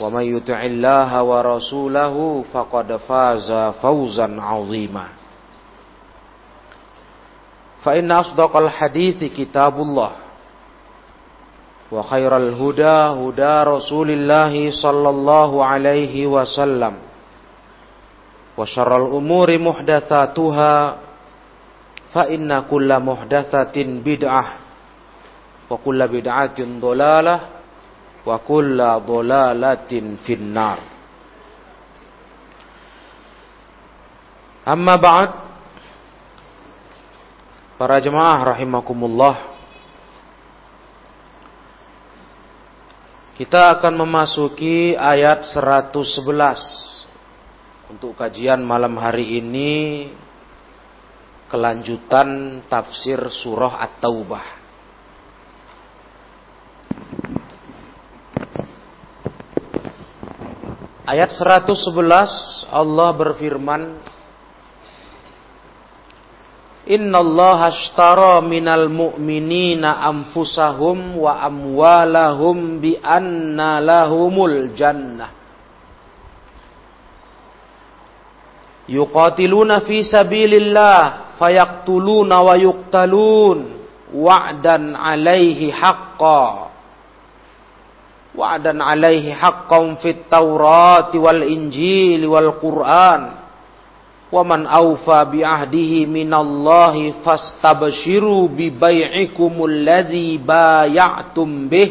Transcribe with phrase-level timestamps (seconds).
[0.00, 5.06] ومن يطع الله ورسوله فقد فاز فوزا عظيما
[7.82, 10.10] فإن أصدق الحديث كتاب الله
[11.92, 16.94] وخير الهدى هدى رسول الله صلى الله عليه وسلم
[18.58, 20.96] وشر الأمور محدثاتها
[22.14, 24.44] فإن كل محدثة بدعة
[25.70, 27.40] وكل بدعة ضلالة
[28.21, 30.91] wa kulla dhalalatin finnar.
[34.61, 35.31] Amma ba'd
[37.81, 39.57] Para jemaah rahimakumullah
[43.33, 50.13] Kita akan memasuki ayat 111 Untuk kajian malam hari ini
[51.49, 54.60] Kelanjutan tafsir surah At-Taubah
[61.11, 63.99] Ayat 111 Allah berfirman
[66.87, 75.35] Inna Allah ashtara minal mu'minina anfusahum wa amwalahum bi anna lahumul jannah.
[78.87, 83.57] Yuqatiluna fi sabilillah fayaqtuluna wa yuqtalun
[84.15, 86.70] wa'dan alaihi haqqa
[88.31, 93.21] wa'dan alaihi haqqan fit Taurat wal Injil wal Quran.
[94.31, 101.89] Wa man awfa bi ahdihi minallahi fastabshiru bi bai'ikumul alladhi bay'atum bih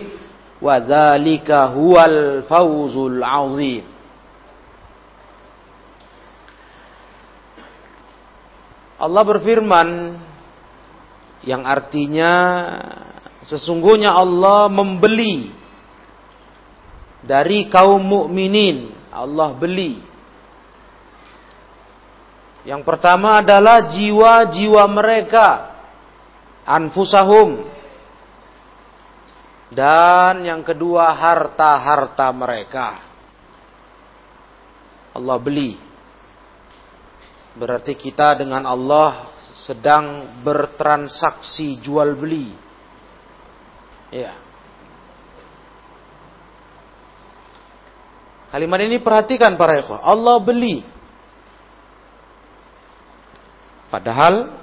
[0.64, 3.84] wa dhalika huwal fawzul 'azim.
[9.00, 9.88] Allah berfirman
[11.44, 12.32] yang artinya
[13.44, 15.59] sesungguhnya Allah membeli
[17.24, 20.10] dari kaum mukminin Allah beli
[22.60, 25.48] yang pertama adalah jiwa-jiwa mereka.
[26.68, 27.64] Anfusahum.
[29.70, 33.00] Dan yang kedua harta-harta mereka.
[35.16, 35.78] Allah beli.
[37.56, 39.30] Berarti kita dengan Allah
[39.64, 42.52] sedang bertransaksi jual beli.
[44.12, 44.36] Ya.
[48.50, 50.02] Kalimat ini perhatikan para ikhwah.
[50.02, 50.82] Allah beli
[53.90, 54.54] Padahal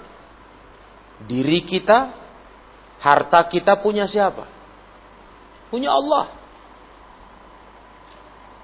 [1.27, 2.15] diri kita,
[3.03, 4.47] harta kita punya siapa?
[5.67, 6.31] Punya Allah.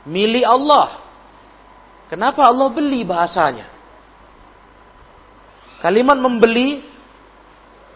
[0.07, 1.03] Milik Allah.
[2.07, 3.67] Kenapa Allah beli bahasanya?
[5.83, 6.79] Kalimat membeli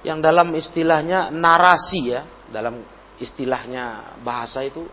[0.04, 2.84] yang dalam istilahnya narasi ya, dalam
[3.16, 4.84] istilahnya bahasa itu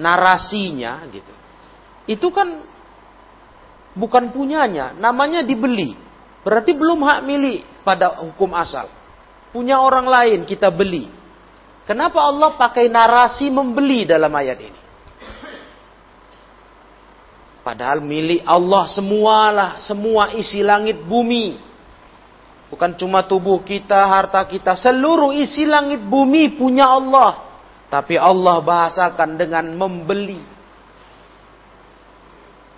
[0.00, 1.43] narasinya gitu.
[2.04, 2.60] Itu kan
[3.96, 5.96] bukan punyanya, namanya dibeli.
[6.44, 8.90] Berarti belum hak milik pada hukum asal.
[9.54, 11.08] Punya orang lain kita beli.
[11.88, 14.80] Kenapa Allah pakai narasi membeli dalam ayat ini?
[17.64, 21.56] Padahal milik Allah semualah, semua isi langit bumi.
[22.68, 27.40] Bukan cuma tubuh kita, harta kita, seluruh isi langit bumi punya Allah.
[27.88, 30.53] Tapi Allah bahasakan dengan membeli.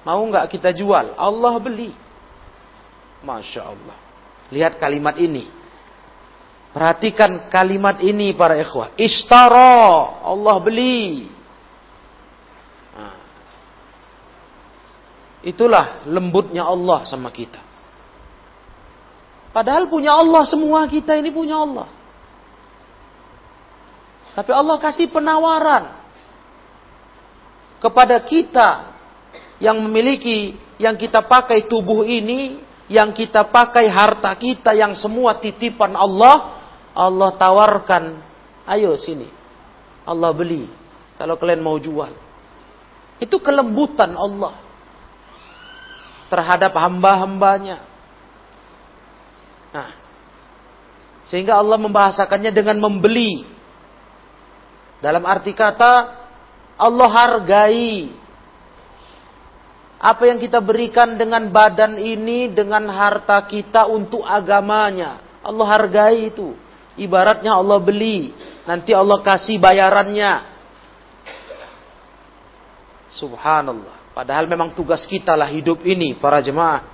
[0.07, 1.19] Mau nggak kita jual?
[1.19, 1.91] Allah beli.
[3.27, 3.97] Masya Allah.
[4.55, 5.51] Lihat kalimat ini.
[6.71, 8.95] Perhatikan kalimat ini para ikhwah.
[8.95, 10.23] Ishtara.
[10.23, 11.27] Allah beli.
[12.95, 13.17] Nah.
[15.43, 17.59] Itulah lembutnya Allah sama kita.
[19.51, 21.91] Padahal punya Allah semua kita ini punya Allah.
[24.39, 25.97] Tapi Allah kasih penawaran
[27.83, 28.96] kepada kita
[29.63, 32.61] yang memiliki yang kita pakai tubuh ini,
[32.93, 36.61] yang kita pakai harta kita yang semua titipan Allah,
[36.93, 38.21] Allah tawarkan,
[38.69, 39.29] ayo sini.
[40.07, 40.71] Allah beli
[41.19, 42.15] kalau kalian mau jual.
[43.19, 44.55] Itu kelembutan Allah
[46.29, 47.83] terhadap hamba-hambanya.
[49.73, 49.91] Nah,
[51.27, 53.43] sehingga Allah membahasakannya dengan membeli.
[55.03, 56.25] Dalam arti kata
[56.77, 58.13] Allah hargai
[59.97, 65.25] apa yang kita berikan dengan badan ini, dengan harta kita untuk agamanya.
[65.41, 66.53] Allah hargai itu.
[66.97, 68.33] Ibaratnya Allah beli,
[68.65, 70.57] nanti Allah kasih bayarannya.
[73.13, 74.17] Subhanallah.
[74.17, 76.89] Padahal memang tugas kita lah hidup ini, para jemaah.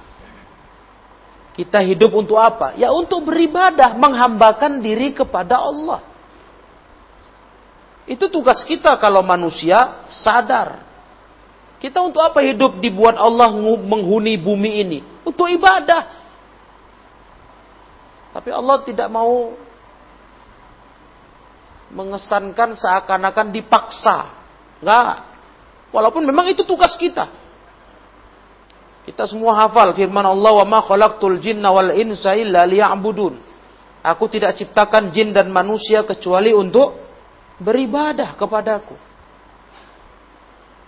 [1.54, 2.74] Kita hidup untuk apa?
[2.74, 6.02] Ya untuk beribadah, menghambakan diri kepada Allah.
[8.10, 10.91] Itu tugas kita kalau manusia sadar.
[11.82, 14.98] Kita untuk apa hidup dibuat Allah menghuni bumi ini?
[15.26, 16.14] Untuk ibadah.
[18.30, 19.50] Tapi Allah tidak mau
[21.90, 24.30] mengesankan seakan-akan dipaksa.
[24.78, 25.26] Enggak.
[25.90, 27.26] Walaupun memang itu tugas kita.
[29.02, 33.34] Kita semua hafal firman Allah wa ma khalaqtul jinna wal insa illa liya'budun.
[34.06, 36.94] Aku tidak ciptakan jin dan manusia kecuali untuk
[37.58, 38.94] beribadah kepadaku.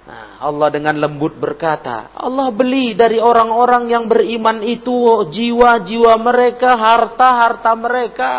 [0.05, 4.93] Nah, Allah dengan lembut berkata, Allah beli dari orang-orang yang beriman itu
[5.33, 8.33] jiwa-jiwa mereka, harta-harta mereka.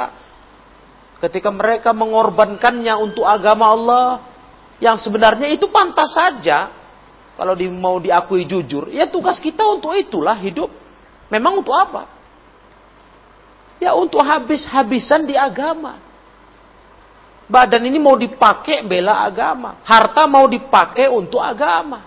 [1.17, 4.07] Ketika mereka mengorbankannya untuk agama Allah,
[4.77, 6.69] yang sebenarnya itu pantas saja
[7.35, 10.71] kalau di, mau diakui jujur, ya tugas kita untuk itulah hidup.
[11.27, 12.07] Memang untuk apa?
[13.81, 15.99] Ya untuk habis-habisan di agama.
[17.45, 19.81] Badan ini mau dipakai bela agama.
[19.85, 22.01] Harta mau dipakai untuk agama.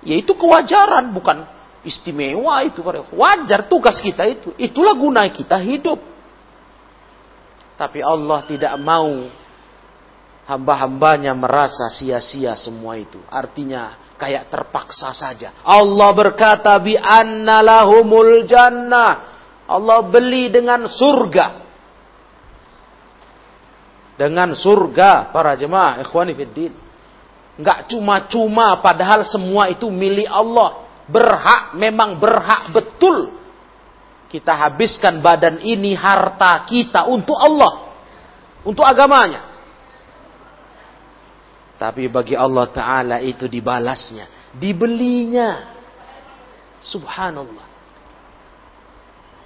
[0.00, 1.44] Ya itu kewajaran, bukan
[1.84, 2.80] istimewa itu.
[3.12, 4.56] Wajar tugas kita itu.
[4.56, 6.00] Itulah guna kita hidup.
[7.76, 9.28] Tapi Allah tidak mau
[10.48, 13.20] hamba-hambanya merasa sia-sia semua itu.
[13.28, 15.52] Artinya kayak terpaksa saja.
[15.62, 16.96] Allah berkata bi
[18.48, 19.12] jannah.
[19.68, 21.67] Allah beli dengan surga.
[24.18, 26.74] Dengan surga para jemaah ikhwani fiddin.
[27.54, 30.90] Enggak cuma-cuma padahal semua itu milik Allah.
[31.06, 33.30] Berhak memang berhak betul.
[34.26, 37.94] Kita habiskan badan ini harta kita untuk Allah.
[38.66, 39.46] Untuk agamanya.
[41.78, 44.50] Tapi bagi Allah Ta'ala itu dibalasnya.
[44.50, 45.78] Dibelinya.
[46.82, 47.66] Subhanallah.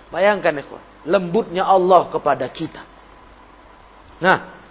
[0.08, 0.84] Bayangkan ikhwan.
[1.04, 2.82] Lembutnya Allah kepada kita.
[4.16, 4.61] Nah.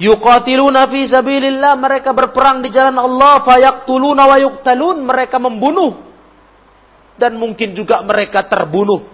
[0.00, 1.76] Yuqatiluna fi sabilillah.
[1.76, 3.44] Mereka berperang di jalan Allah.
[3.44, 5.04] Fayaktuluna wa yuktalun.
[5.04, 6.08] Mereka membunuh.
[7.20, 9.04] Dan mungkin juga mereka terbunuh.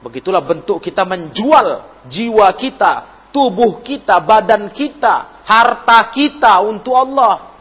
[0.00, 7.54] Begitulah bentuk kita menjual jiwa kita tubuh kita, badan kita, harta kita untuk Allah.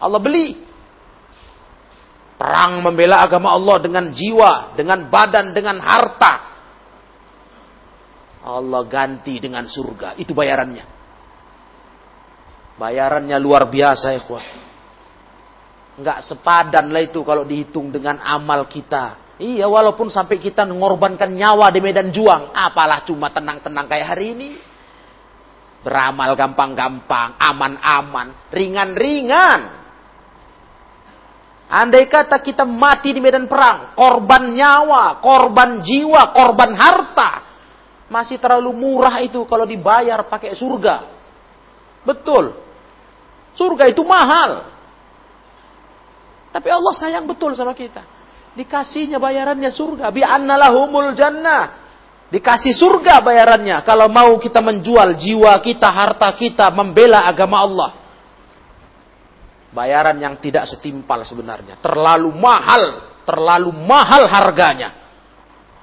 [0.00, 0.68] Allah beli.
[2.40, 6.49] Perang membela agama Allah dengan jiwa, dengan badan, dengan harta.
[8.40, 10.16] Allah ganti dengan surga.
[10.16, 10.84] Itu bayarannya.
[12.80, 14.44] Bayarannya luar biasa, ikhwah.
[16.00, 19.36] Enggak sepadan lah itu kalau dihitung dengan amal kita.
[19.40, 22.56] Iya, walaupun sampai kita mengorbankan nyawa di medan juang.
[22.56, 24.50] Apalah cuma tenang-tenang kayak hari ini.
[25.80, 29.60] Beramal gampang-gampang, aman-aman, ringan-ringan.
[31.70, 37.49] Andai kata kita mati di medan perang, korban nyawa, korban jiwa, korban harta,
[38.10, 41.06] masih terlalu murah itu kalau dibayar pakai surga.
[42.02, 42.58] Betul.
[43.54, 44.66] Surga itu mahal.
[46.50, 48.02] Tapi Allah sayang betul sama kita.
[48.58, 50.10] Dikasihnya bayarannya surga.
[50.10, 51.86] Bi annalahumul jannah.
[52.30, 57.90] Dikasih surga bayarannya kalau mau kita menjual jiwa kita, harta kita, membela agama Allah.
[59.70, 61.78] Bayaran yang tidak setimpal sebenarnya.
[61.78, 62.82] Terlalu mahal,
[63.22, 64.99] terlalu mahal harganya.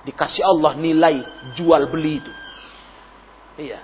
[0.07, 1.15] Dikasih Allah nilai
[1.59, 2.31] jual beli itu.
[3.59, 3.83] Iya.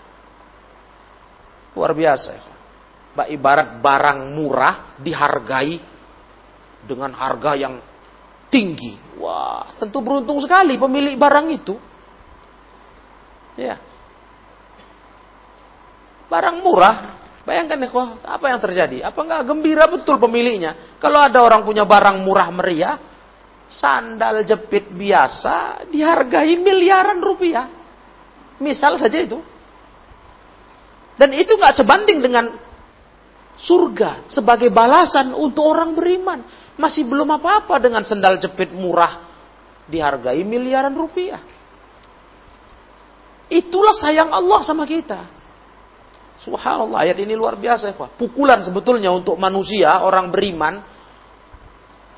[1.75, 2.30] Luar biasa.
[2.32, 2.44] Ya.
[3.27, 5.84] Ibarat barang murah dihargai
[6.88, 7.75] dengan harga yang
[8.48, 8.96] tinggi.
[9.20, 11.75] Wah, tentu beruntung sekali pemilik barang itu.
[13.60, 13.77] Ya.
[16.32, 17.89] Barang murah, bayangkan ya,
[18.25, 18.98] apa yang terjadi?
[19.06, 20.98] Apa enggak gembira betul pemiliknya?
[20.98, 22.98] Kalau ada orang punya barang murah meriah,
[23.70, 27.67] sandal jepit biasa dihargai miliaran rupiah.
[28.62, 29.39] Misal saja itu.
[31.13, 32.46] Dan itu nggak sebanding dengan
[33.53, 36.41] surga sebagai balasan untuk orang beriman.
[36.74, 39.29] Masih belum apa-apa dengan sandal jepit murah
[39.86, 41.41] dihargai miliaran rupiah.
[43.51, 45.22] Itulah sayang Allah sama kita.
[46.41, 50.92] Subhanallah, ayat ini luar biasa Pukulan sebetulnya untuk manusia, orang beriman.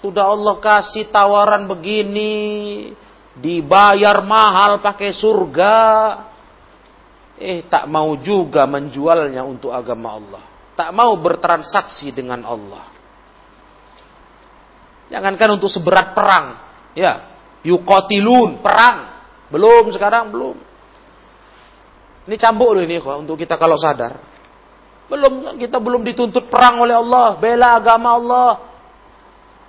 [0.06, 2.94] Sudah Allah kasih tawaran begini,
[3.34, 5.78] dibayar mahal pakai surga.
[7.42, 10.44] Eh, tak mau juga menjualnya untuk agama Allah.
[10.78, 12.86] Tak mau bertransaksi dengan Allah.
[15.10, 16.62] Jangankan untuk seberat perang.
[16.94, 17.26] Ya,
[17.66, 19.26] yukotilun, perang.
[19.50, 20.54] Belum sekarang, belum.
[22.30, 24.22] Ini cambuk loh ini untuk kita kalau sadar.
[25.10, 28.75] Belum kita belum dituntut perang oleh Allah, bela agama Allah.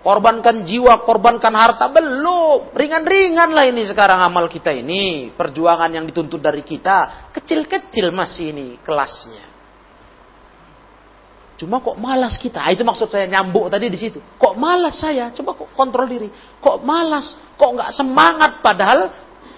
[0.06, 2.70] Korbankan jiwa, korbankan harta, belum.
[2.70, 5.34] Ringan-ringan lah ini sekarang amal kita ini.
[5.34, 7.26] Perjuangan yang dituntut dari kita.
[7.34, 9.42] Kecil-kecil masih ini kelasnya.
[11.58, 12.62] Cuma kok malas kita?
[12.62, 14.22] Ah, itu maksud saya nyambuk tadi di situ.
[14.38, 15.34] Kok malas saya?
[15.34, 16.30] Coba kok kontrol diri.
[16.62, 17.34] Kok malas?
[17.58, 18.62] Kok nggak semangat?
[18.62, 19.10] Padahal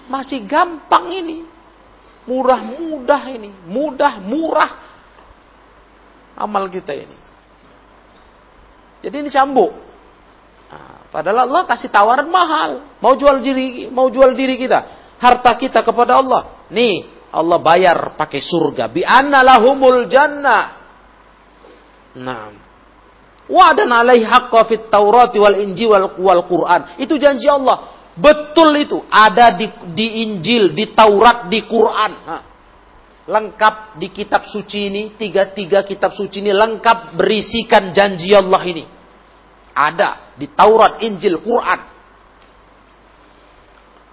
[0.09, 1.45] masih gampang ini.
[2.25, 3.53] Murah-mudah ini.
[3.69, 4.71] Mudah-murah.
[6.41, 7.17] Amal kita ini.
[9.05, 9.88] Jadi ini cambuk.
[11.09, 12.85] Padahal Allah kasih tawaran mahal.
[13.01, 15.11] Mau jual diri, mau jual diri kita.
[15.17, 16.69] Harta kita kepada Allah.
[16.69, 18.89] Nih, Allah bayar pakai surga.
[18.93, 20.63] Bi anna lahumul jannah.
[22.17, 22.69] Nah.
[23.49, 27.01] Wa'dan alaihi haqqa fit Taurat wal Injil wal, wal Quran.
[27.01, 27.97] Itu janji Allah.
[28.13, 29.01] Betul itu.
[29.09, 29.65] Ada di,
[29.97, 32.11] di Injil, di Taurat, di Quran.
[32.29, 32.43] Nah,
[33.25, 35.17] lengkap di kitab suci ini.
[35.17, 38.98] Tiga-tiga kitab suci ini lengkap berisikan janji Allah ini.
[39.79, 41.79] Ada di Taurat, Injil, Quran.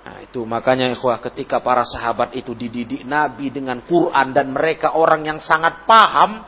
[0.06, 5.26] Nah, itu makanya ikhwah ketika para sahabat itu dididik Nabi dengan Quran dan mereka orang
[5.26, 6.46] yang sangat paham,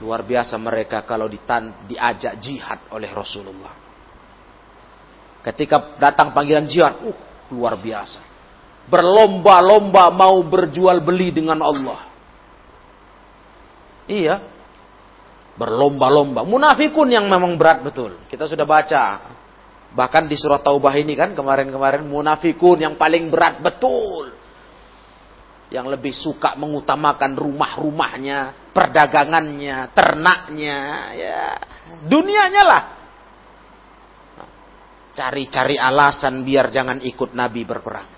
[0.00, 3.76] luar biasa mereka kalau ditan, diajak jihad oleh Rasulullah.
[5.44, 7.18] Ketika datang panggilan jihad, uh,
[7.52, 8.24] luar biasa.
[8.88, 12.08] Berlomba-lomba mau berjual beli dengan Allah.
[14.08, 14.51] Iya.
[15.62, 16.42] Berlomba-lomba.
[16.42, 18.18] Munafikun yang memang berat betul.
[18.26, 19.04] Kita sudah baca.
[19.94, 24.34] Bahkan di surat Taubah ini kan kemarin-kemarin munafikun yang paling berat betul.
[25.70, 30.78] Yang lebih suka mengutamakan rumah-rumahnya, perdagangannya, ternaknya,
[31.14, 31.44] ya.
[32.10, 32.82] Dunianya lah
[35.12, 38.08] Cari-cari alasan biar jangan ikut Nabi berperang.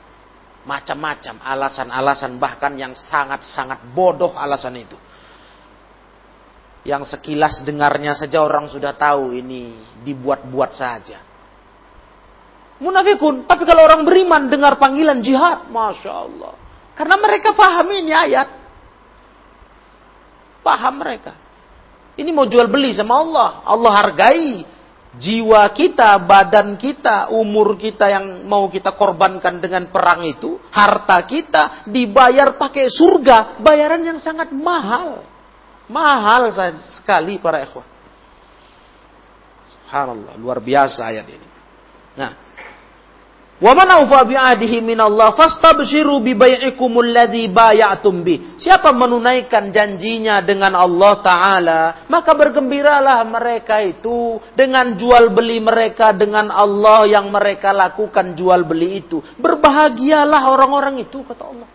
[0.65, 4.95] Macam-macam alasan-alasan bahkan yang sangat-sangat bodoh alasan itu.
[6.85, 9.73] Yang sekilas dengarnya saja orang sudah tahu ini
[10.05, 11.19] dibuat-buat saja.
[12.85, 16.53] Munafikun, tapi kalau orang beriman dengar panggilan jihad, Masya Allah.
[16.93, 18.49] Karena mereka paham ini ayat.
[20.61, 21.33] Paham mereka.
[22.15, 23.49] Ini mau jual beli sama Allah.
[23.67, 24.63] Allah hargai
[25.19, 31.87] jiwa kita, badan kita, umur kita yang mau kita korbankan dengan perang itu, harta kita
[31.87, 35.34] dibayar pakai surga, bayaran yang sangat mahal.
[35.89, 36.53] Mahal
[37.01, 37.85] sekali para ikhwah.
[39.65, 41.49] Subhanallah, luar biasa ayat ini.
[42.15, 42.33] Nah,
[43.55, 48.59] Wa man awfa bi'ahdihi minallah fastabshiru bi bai'ikumul ladzi bay'atum bi.
[48.59, 56.51] Siapa menunaikan janjinya dengan Allah taala, maka bergembiralah mereka itu dengan jual beli mereka dengan
[56.51, 59.23] Allah yang mereka lakukan jual beli itu.
[59.39, 61.69] Berbahagialah orang-orang itu kata Allah.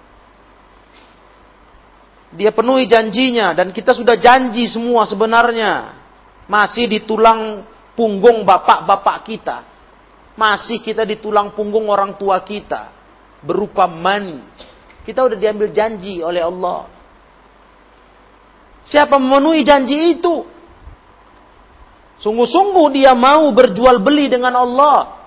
[2.29, 5.97] Dia penuhi janjinya dan kita sudah janji semua sebenarnya.
[6.45, 9.57] Masih di tulang punggung bapak-bapak kita
[10.39, 12.95] masih kita di tulang punggung orang tua kita.
[13.43, 14.39] Berupa mani.
[15.03, 16.87] Kita udah diambil janji oleh Allah.
[18.87, 20.47] Siapa memenuhi janji itu?
[22.23, 25.19] Sungguh-sungguh dia mau berjual beli dengan Allah.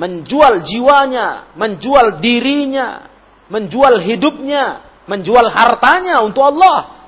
[0.00, 3.06] Menjual jiwanya, menjual dirinya,
[3.52, 6.99] menjual hidupnya, menjual hartanya untuk Allah.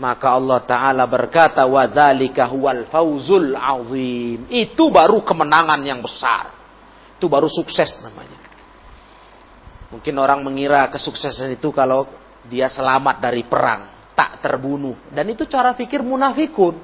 [0.00, 4.48] Maka Allah Ta'ala berkata, وَذَلِكَ huwal fauzul azim.
[4.48, 6.56] Itu baru kemenangan yang besar.
[7.20, 8.40] Itu baru sukses namanya.
[9.92, 12.08] Mungkin orang mengira kesuksesan itu kalau
[12.48, 14.12] dia selamat dari perang.
[14.16, 15.12] Tak terbunuh.
[15.12, 16.80] Dan itu cara pikir munafikun.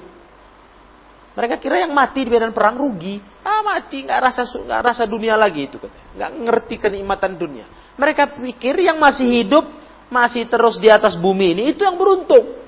[1.36, 3.20] Mereka kira yang mati di medan perang rugi.
[3.44, 6.04] Ah mati, nggak rasa nggak rasa dunia lagi itu katanya.
[6.16, 7.66] Nggak ngerti kenikmatan dunia.
[7.96, 9.64] Mereka pikir yang masih hidup
[10.11, 12.59] masih terus di atas bumi ini itu yang beruntung.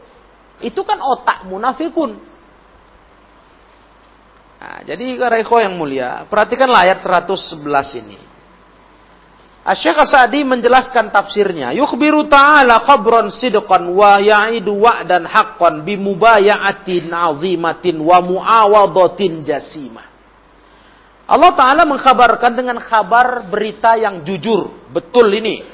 [0.64, 2.16] Itu kan otak munafikun.
[4.64, 8.18] Nah, jadi Raiko yang mulia, perhatikanlah ayat 111 ini.
[9.64, 11.72] Asyik Sa'di menjelaskan tafsirnya.
[11.76, 20.04] Yukhbiru ta'ala qabran sidqan wa ya'idu wa'dan haqqan bimubaya'atin azimatin wa mu'awadatin jasimah.
[21.24, 24.92] Allah Ta'ala mengkhabarkan dengan kabar berita yang jujur.
[24.92, 25.73] Betul ini.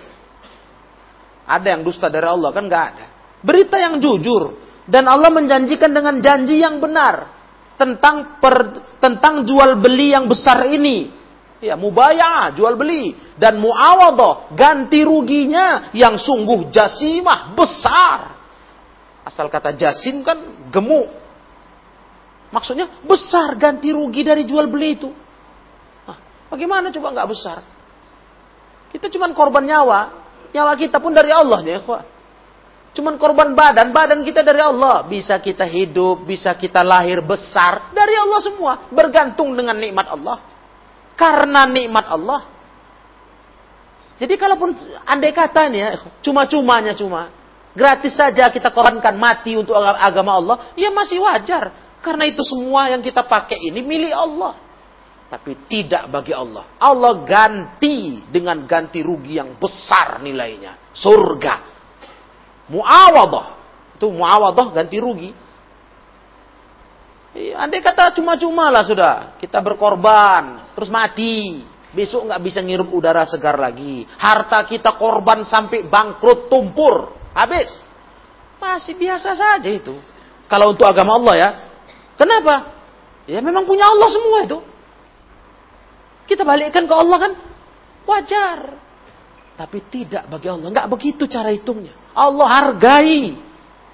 [1.50, 3.06] Ada yang dusta dari Allah kan nggak ada.
[3.42, 4.54] Berita yang jujur.
[4.86, 7.34] Dan Allah menjanjikan dengan janji yang benar.
[7.74, 11.10] Tentang per, tentang jual beli yang besar ini.
[11.58, 13.18] Ya, mubaya, jual beli.
[13.34, 18.20] Dan muawadah, ganti ruginya yang sungguh jasimah, besar.
[19.26, 21.10] Asal kata jasim kan gemuk.
[22.50, 25.10] Maksudnya besar ganti rugi dari jual beli itu.
[26.50, 27.62] Bagaimana coba nggak besar?
[28.90, 31.80] Kita cuma korban nyawa, nyawa kita pun dari Allah ya,
[32.90, 35.06] Cuman korban badan, badan kita dari Allah.
[35.06, 40.42] Bisa kita hidup, bisa kita lahir besar dari Allah semua, bergantung dengan nikmat Allah.
[41.14, 42.42] Karena nikmat Allah.
[44.20, 44.76] Jadi kalaupun
[45.08, 45.90] andai kata nih ya,
[46.20, 47.32] cuma-cumanya cuma,
[47.72, 51.72] gratis saja kita korbankan mati untuk agama Allah, ya masih wajar.
[52.04, 54.69] Karena itu semua yang kita pakai ini milik Allah
[55.30, 56.74] tapi tidak bagi Allah.
[56.82, 60.90] Allah ganti dengan ganti rugi yang besar nilainya.
[60.90, 61.56] Surga.
[62.74, 63.48] Muawadah.
[63.94, 65.30] Itu muawadah ganti rugi.
[67.38, 69.38] Ya, andai kata cuma-cuma lah sudah.
[69.38, 70.74] Kita berkorban.
[70.74, 71.62] Terus mati.
[71.94, 74.10] Besok nggak bisa ngirup udara segar lagi.
[74.18, 77.14] Harta kita korban sampai bangkrut tumpur.
[77.38, 77.70] Habis.
[78.58, 79.94] Masih biasa saja itu.
[80.50, 81.50] Kalau untuk agama Allah ya.
[82.18, 82.82] Kenapa?
[83.30, 84.69] Ya memang punya Allah semua itu.
[86.30, 87.34] Kita balikkan ke Allah kan
[88.06, 88.60] wajar.
[89.58, 90.70] Tapi tidak bagi Allah.
[90.70, 91.98] Enggak begitu cara hitungnya.
[92.14, 93.34] Allah hargai.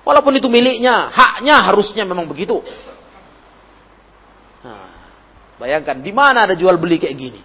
[0.06, 2.62] Walaupun itu miliknya, haknya harusnya memang begitu.
[4.62, 4.86] Nah,
[5.58, 7.42] bayangkan di mana ada jual beli kayak gini.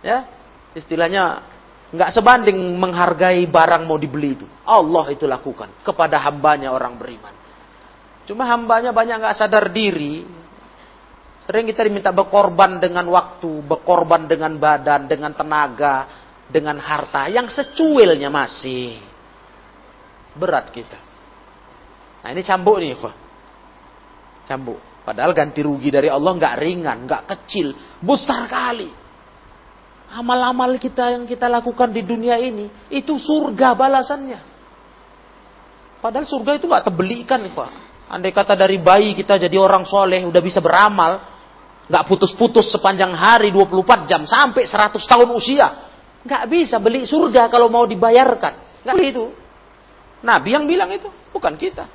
[0.00, 0.24] Ya,
[0.72, 1.44] istilahnya
[1.92, 4.46] nggak sebanding menghargai barang mau dibeli itu.
[4.64, 7.34] Allah itu lakukan kepada hambanya orang beriman.
[8.24, 10.24] Cuma hambanya banyak nggak sadar diri,
[11.46, 18.26] Sering kita diminta berkorban dengan waktu, berkorban dengan badan, dengan tenaga, dengan harta yang secuilnya
[18.26, 18.98] masih.
[20.34, 20.98] Berat kita.
[22.26, 23.14] Nah ini cambuk nih kok.
[24.50, 24.82] Cambuk.
[25.06, 27.70] Padahal ganti rugi dari Allah nggak ringan, nggak kecil,
[28.02, 28.90] besar kali.
[30.18, 34.40] Amal-amal kita yang kita lakukan di dunia ini itu surga balasannya.
[36.02, 37.70] Padahal surga itu nggak terbelikan nih pak.
[38.10, 41.35] Andai kata dari bayi kita jadi orang soleh, udah bisa beramal,
[41.86, 45.68] nggak putus-putus sepanjang hari 24 jam sampai 100 tahun usia.
[46.26, 48.82] Nggak bisa beli surga kalau mau dibayarkan.
[48.82, 49.24] Nggak beli itu.
[50.26, 51.86] Nabi yang bilang itu, bukan kita.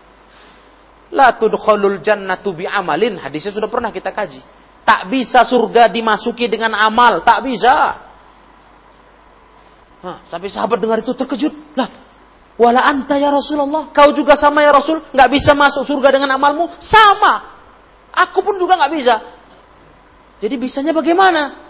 [1.12, 3.20] La tudkhulul jannatu bi amalin.
[3.20, 4.40] Hadisnya sudah pernah kita kaji.
[4.88, 7.76] Tak bisa surga dimasuki dengan amal, tak bisa.
[10.02, 11.54] Nah, sampai sahabat dengar itu terkejut.
[11.78, 11.90] Lah,
[12.56, 13.92] wala anta ya Rasulullah.
[13.92, 15.04] Kau juga sama ya Rasul.
[15.12, 16.72] Nggak bisa masuk surga dengan amalmu.
[16.80, 17.60] Sama.
[18.12, 19.16] Aku pun juga nggak bisa.
[20.42, 21.70] Jadi bisanya bagaimana?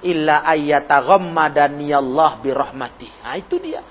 [0.00, 3.08] Illa ayyataghammadani Allah birahmati.
[3.20, 3.84] Nah itu dia.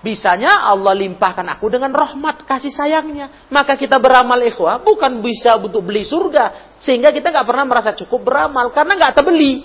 [0.00, 3.48] Bisanya Allah limpahkan aku dengan rahmat kasih sayangnya.
[3.48, 6.76] Maka kita beramal ikhwah bukan bisa untuk beli surga.
[6.80, 8.68] Sehingga kita nggak pernah merasa cukup beramal.
[8.72, 9.64] Karena nggak terbeli.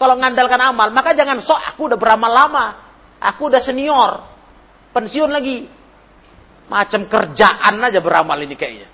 [0.00, 0.88] Kalau ngandalkan amal.
[0.92, 2.66] Maka jangan sok aku udah beramal lama.
[3.20, 4.24] Aku udah senior.
[4.92, 5.68] Pensiun lagi.
[6.68, 8.93] Macam kerjaan aja beramal ini kayaknya.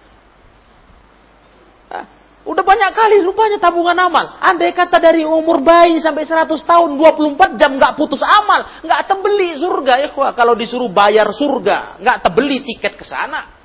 [2.40, 4.40] Udah banyak kali rupanya tabungan amal.
[4.40, 8.81] Andai kata dari umur bayi sampai 100 tahun, 24 jam nggak putus amal.
[8.81, 9.92] nggak terbeli surga.
[10.00, 12.00] Ya, kalau disuruh bayar surga.
[12.00, 13.61] nggak terbeli tiket ke sana.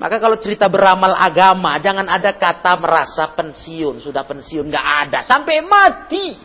[0.00, 4.00] Maka kalau cerita beramal agama, jangan ada kata merasa pensiun.
[4.00, 5.18] Sudah pensiun, nggak ada.
[5.24, 6.36] Sampai mati.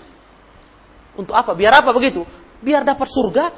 [1.19, 1.51] Untuk apa?
[1.55, 2.23] Biar apa begitu?
[2.63, 3.51] Biar dapat surga.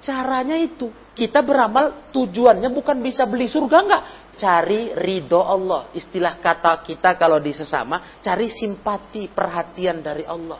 [0.00, 0.88] Caranya itu.
[1.12, 4.02] Kita beramal tujuannya bukan bisa beli surga, enggak
[4.40, 5.92] cari ridho Allah.
[5.92, 10.56] Istilah kata kita kalau di sesama, cari simpati, perhatian dari Allah.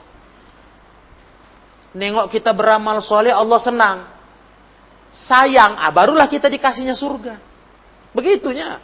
[1.97, 3.99] Nengok kita beramal soleh, Allah senang.
[5.11, 7.35] Sayang, ah, barulah kita dikasihnya surga.
[8.13, 8.79] Begitunya.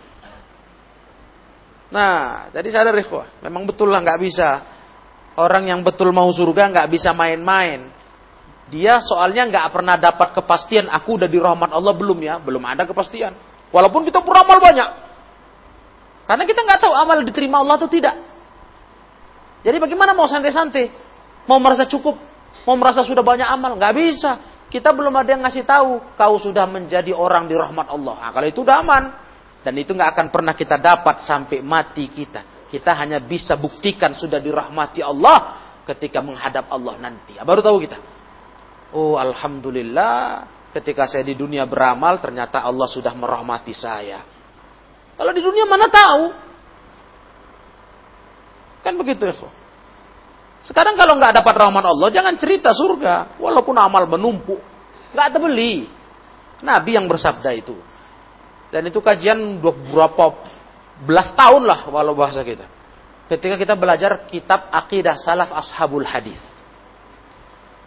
[1.87, 4.51] Nah, tadi sadar ikhwah, memang betul lah nggak bisa.
[5.39, 7.93] Orang yang betul mau surga nggak bisa main-main.
[8.67, 12.43] Dia soalnya nggak pernah dapat kepastian, aku udah di rahmat Allah belum ya?
[12.43, 13.31] Belum ada kepastian.
[13.75, 14.89] Walaupun kita beramal banyak.
[16.27, 18.15] Karena kita nggak tahu amal diterima Allah atau tidak.
[19.63, 20.91] Jadi bagaimana mau santai-santai?
[21.47, 22.19] Mau merasa cukup?
[22.67, 23.79] Mau merasa sudah banyak amal?
[23.79, 24.33] Nggak bisa.
[24.67, 26.03] Kita belum ada yang ngasih tahu.
[26.19, 28.15] Kau sudah menjadi orang di rahmat Allah.
[28.19, 29.05] Nah, kalau itu udah aman.
[29.63, 32.67] Dan itu nggak akan pernah kita dapat sampai mati kita.
[32.67, 37.39] Kita hanya bisa buktikan sudah dirahmati Allah ketika menghadap Allah nanti.
[37.39, 37.99] Baru tahu kita.
[38.95, 40.47] Oh Alhamdulillah
[40.77, 44.21] ketika saya di dunia beramal ternyata Allah sudah merahmati saya.
[45.17, 46.23] Kalau di dunia mana tahu?
[48.85, 49.25] Kan begitu.
[50.61, 53.41] Sekarang kalau nggak dapat rahmat Allah, jangan cerita surga.
[53.41, 54.61] Walaupun amal menumpuk.
[55.17, 55.89] Nggak terbeli.
[56.61, 57.77] Nabi yang bersabda itu.
[58.69, 60.37] Dan itu kajian berapa
[61.07, 62.69] belas tahun lah walau bahasa kita.
[63.27, 66.39] Ketika kita belajar kitab akidah salaf ashabul hadis.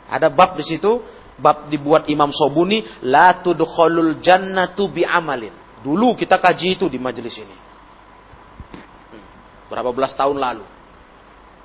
[0.10, 1.06] Ada bab di situ,
[1.40, 5.56] bab dibuat Imam Sobuni, la tudkhulul jannatu bi amalin.
[5.80, 7.56] Dulu kita kaji itu di majelis ini.
[9.16, 9.26] Hmm,
[9.72, 10.68] berapa belas tahun lalu.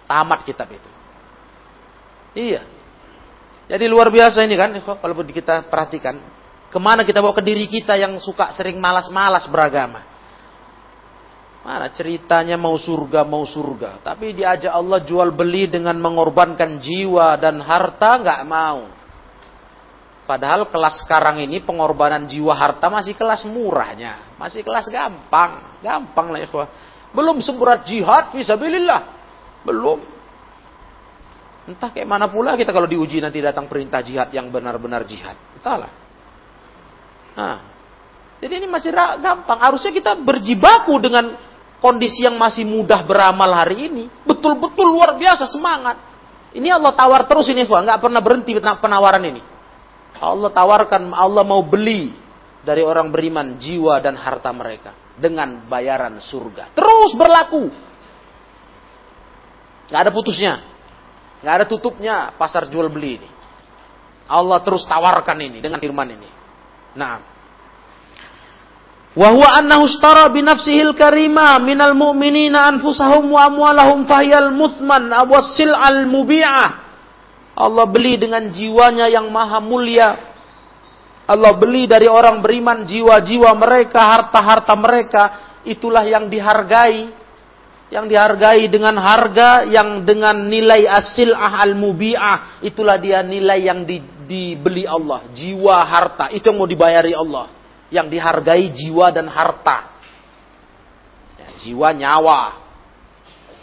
[0.07, 0.91] Tamat kitab itu.
[2.35, 2.63] Iya.
[3.65, 6.21] Jadi luar biasa ini kan, kalau kita perhatikan.
[6.69, 10.03] Ke mana kita bawa ke diri kita yang suka sering malas-malas beragama.
[11.65, 14.05] Mana ceritanya mau surga, mau surga.
[14.05, 18.94] Tapi diajak Allah jual beli dengan mengorbankan jiwa dan harta, nggak mau.
[20.25, 24.37] Padahal kelas sekarang ini pengorbanan jiwa harta masih kelas murahnya.
[24.41, 25.81] Masih kelas gampang.
[25.85, 26.69] Gampang lah ikhwah.
[27.13, 29.03] Belum seberat jihad, visabilillah.
[29.69, 30.01] Belum.
[31.69, 35.37] Entah kayak mana pula kita kalau diuji nanti datang perintah jihad yang benar-benar jihad.
[35.61, 35.93] Entahlah.
[37.37, 37.57] Nah,
[38.41, 39.61] jadi ini masih gampang.
[39.61, 41.37] Harusnya kita berjibaku dengan
[41.85, 44.05] kondisi yang masih mudah beramal hari ini.
[44.25, 46.01] Betul-betul luar biasa semangat.
[46.57, 49.54] Ini Allah tawar terus ini, nggak pernah berhenti penawaran ini.
[50.19, 52.15] Allah tawarkan, Allah mau beli
[52.63, 56.75] dari orang beriman jiwa dan harta mereka dengan bayaran surga.
[56.75, 57.71] Terus berlaku.
[59.91, 60.65] Gak ada putusnya.
[61.45, 63.29] Gak ada tutupnya pasar jual beli ini.
[64.25, 66.29] Allah terus tawarkan ini dengan firman ini.
[66.97, 67.21] Nah.
[69.15, 75.71] Wa huwa annahu ishtara bi nafsihil karima minal mu'minina anfusahum wa amwalahum fahyal muthman awasil
[75.71, 76.84] al mubi'ah
[77.55, 80.35] Allah beli dengan jiwanya yang maha mulia.
[81.25, 85.23] Allah beli dari orang beriman jiwa-jiwa mereka, harta-harta mereka.
[85.63, 87.15] Itulah yang dihargai.
[87.95, 92.59] Yang dihargai dengan harga yang dengan nilai asil ahal mubi'ah.
[92.67, 95.31] Itulah dia nilai yang di, dibeli Allah.
[95.31, 96.35] Jiwa, harta.
[96.35, 97.55] Itu yang mau dibayari Allah.
[97.89, 99.95] Yang dihargai jiwa dan harta.
[101.39, 102.41] Ya, jiwa, nyawa.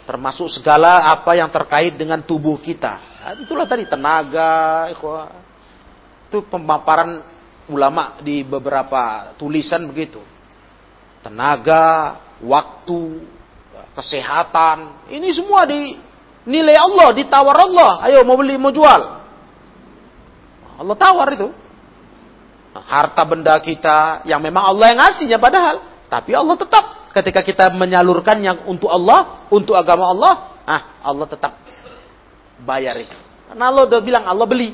[0.08, 7.22] Termasuk segala apa yang terkait dengan tubuh kita itulah tadi tenaga, itu pemaparan
[7.70, 10.18] ulama di beberapa tulisan begitu.
[11.22, 13.22] Tenaga, waktu,
[13.94, 15.94] kesehatan, ini semua di
[16.48, 17.92] nilai Allah, ditawar Allah.
[18.10, 19.22] Ayo mau beli, mau jual.
[20.82, 21.48] Allah tawar itu.
[22.72, 25.84] Harta benda kita yang memang Allah yang ngasihnya padahal.
[26.08, 30.32] Tapi Allah tetap ketika kita menyalurkannya untuk Allah, untuk agama Allah,
[30.64, 31.52] ah Allah tetap
[32.62, 33.18] bayar itu.
[33.52, 34.72] Karena Allah udah bilang Allah beli.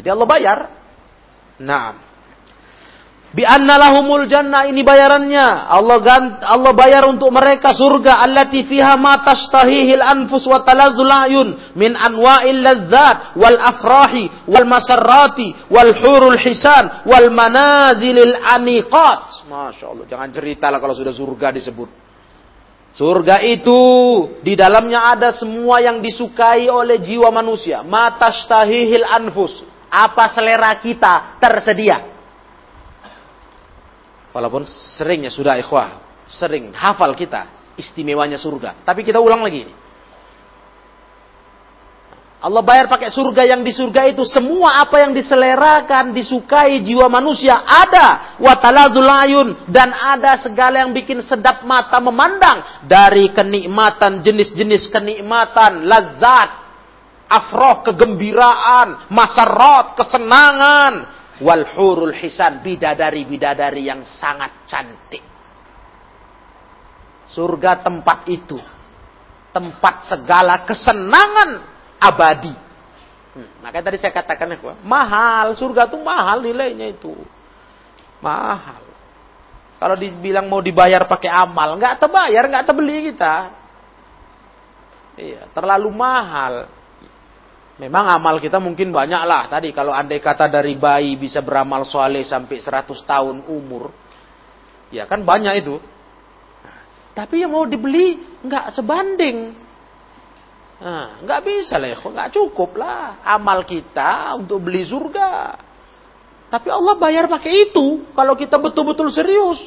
[0.00, 0.58] Jadi Allah bayar.
[1.60, 2.12] Nah.
[3.32, 5.72] Bi lahumul jannah ini bayarannya.
[5.72, 11.56] Allah gant, Allah bayar untuk mereka surga allati fiha ma tashtahihil anfus wa taladzul ayun
[11.72, 19.48] min anwa'il ladzat wal afrahi wal masarrati wal hurul hisan wal manazilil aniqat.
[19.48, 20.04] Masya Allah.
[20.04, 22.01] Jangan cerita lah kalau sudah surga disebut.
[22.92, 23.80] Surga itu
[24.44, 27.80] di dalamnya ada semua yang disukai oleh jiwa manusia.
[27.80, 29.64] Matastahihil anfus.
[29.88, 32.04] Apa selera kita tersedia.
[34.32, 36.00] Walaupun seringnya sudah ikhwah.
[36.28, 38.84] Sering hafal kita istimewanya surga.
[38.84, 39.68] Tapi kita ulang lagi.
[42.42, 47.62] Allah bayar pakai surga yang di surga itu semua apa yang diselerakan, disukai jiwa manusia
[47.62, 48.34] ada.
[48.42, 56.50] Wataladul ayun dan ada segala yang bikin sedap mata memandang dari kenikmatan jenis-jenis kenikmatan, lazat,
[57.30, 60.94] afroh kegembiraan, masarot kesenangan,
[61.46, 65.22] wal hurul hisan bidadari-bidadari yang sangat cantik.
[67.30, 68.58] Surga tempat itu
[69.54, 71.71] tempat segala kesenangan
[72.02, 72.54] abadi.
[73.32, 77.14] Hmm, makanya tadi saya katakan ya, mahal, surga tuh mahal nilainya itu.
[78.20, 78.82] Mahal.
[79.80, 83.34] Kalau dibilang mau dibayar pakai amal, nggak terbayar, nggak terbeli kita.
[85.18, 86.70] Iya, terlalu mahal.
[87.80, 89.50] Memang amal kita mungkin banyak lah.
[89.50, 93.90] Tadi kalau andai kata dari bayi bisa beramal soleh sampai 100 tahun umur.
[94.92, 95.80] Ya kan banyak itu.
[97.16, 99.56] Tapi yang mau dibeli nggak sebanding.
[100.82, 105.54] Nah, nggak bisa lah, nggak cukup lah amal kita untuk beli surga.
[106.50, 109.62] Tapi Allah bayar pakai itu kalau kita betul-betul serius.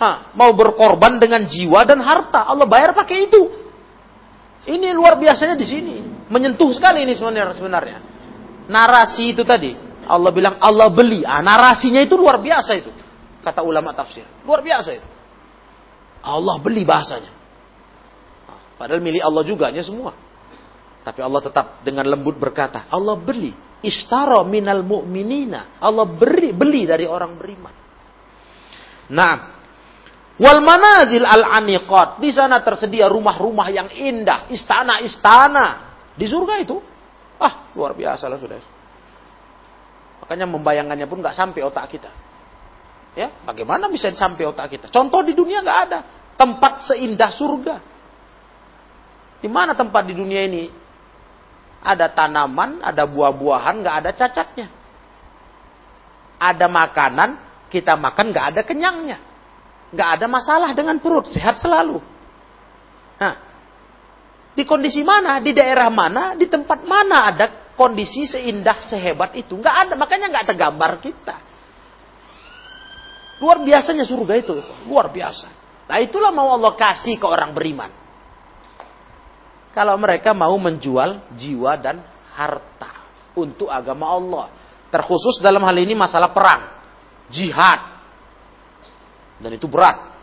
[0.00, 3.42] Hah, mau berkorban dengan jiwa dan harta, Allah bayar pakai itu.
[4.64, 5.96] Ini luar biasanya di sini,
[6.32, 7.54] menyentuh sekali ini sebenarnya.
[7.54, 7.98] sebenarnya.
[8.72, 9.76] Narasi itu tadi,
[10.08, 11.28] Allah bilang Allah beli.
[11.28, 12.88] Ah, narasinya itu luar biasa itu,
[13.44, 14.24] kata ulama tafsir.
[14.48, 15.08] Luar biasa itu.
[16.24, 17.37] Allah beli bahasanya.
[18.78, 20.14] Padahal milik Allah juga nya semua.
[21.02, 23.50] Tapi Allah tetap dengan lembut berkata, Allah beli.
[23.82, 25.82] Ishtara minal mu'minina.
[25.82, 27.74] Allah beri, beli dari orang beriman.
[29.08, 29.34] Nah,
[30.38, 32.22] wal manazil al aniqat.
[32.22, 35.66] Di sana tersedia rumah-rumah yang indah, istana-istana
[36.14, 36.76] di surga itu.
[37.38, 38.58] Ah, luar biasa lah sudah.
[40.26, 42.10] Makanya membayangkannya pun nggak sampai otak kita.
[43.16, 44.86] Ya, bagaimana bisa sampai otak kita?
[44.92, 45.98] Contoh di dunia nggak ada
[46.36, 47.97] tempat seindah surga.
[49.38, 50.66] Di mana tempat di dunia ini
[51.78, 54.68] ada tanaman, ada buah-buahan, nggak ada cacatnya.
[56.38, 57.30] Ada makanan,
[57.70, 59.18] kita makan nggak ada kenyangnya.
[59.94, 62.02] Nggak ada masalah dengan perut, sehat selalu.
[63.18, 63.34] Nah,
[64.58, 67.46] di kondisi mana, di daerah mana, di tempat mana ada
[67.78, 69.54] kondisi seindah, sehebat itu?
[69.54, 71.36] Nggak ada, makanya nggak tergambar kita.
[73.38, 74.54] Luar biasanya surga itu.
[74.90, 75.48] Luar biasa.
[75.88, 77.90] Nah itulah mau Allah kasih ke orang beriman.
[79.72, 82.02] Kalau mereka mau menjual jiwa dan
[82.34, 82.92] harta
[83.38, 84.46] untuk agama Allah.
[84.88, 86.62] Terkhusus dalam hal ini masalah perang.
[87.28, 87.80] Jihad.
[89.38, 90.16] Dan itu berat.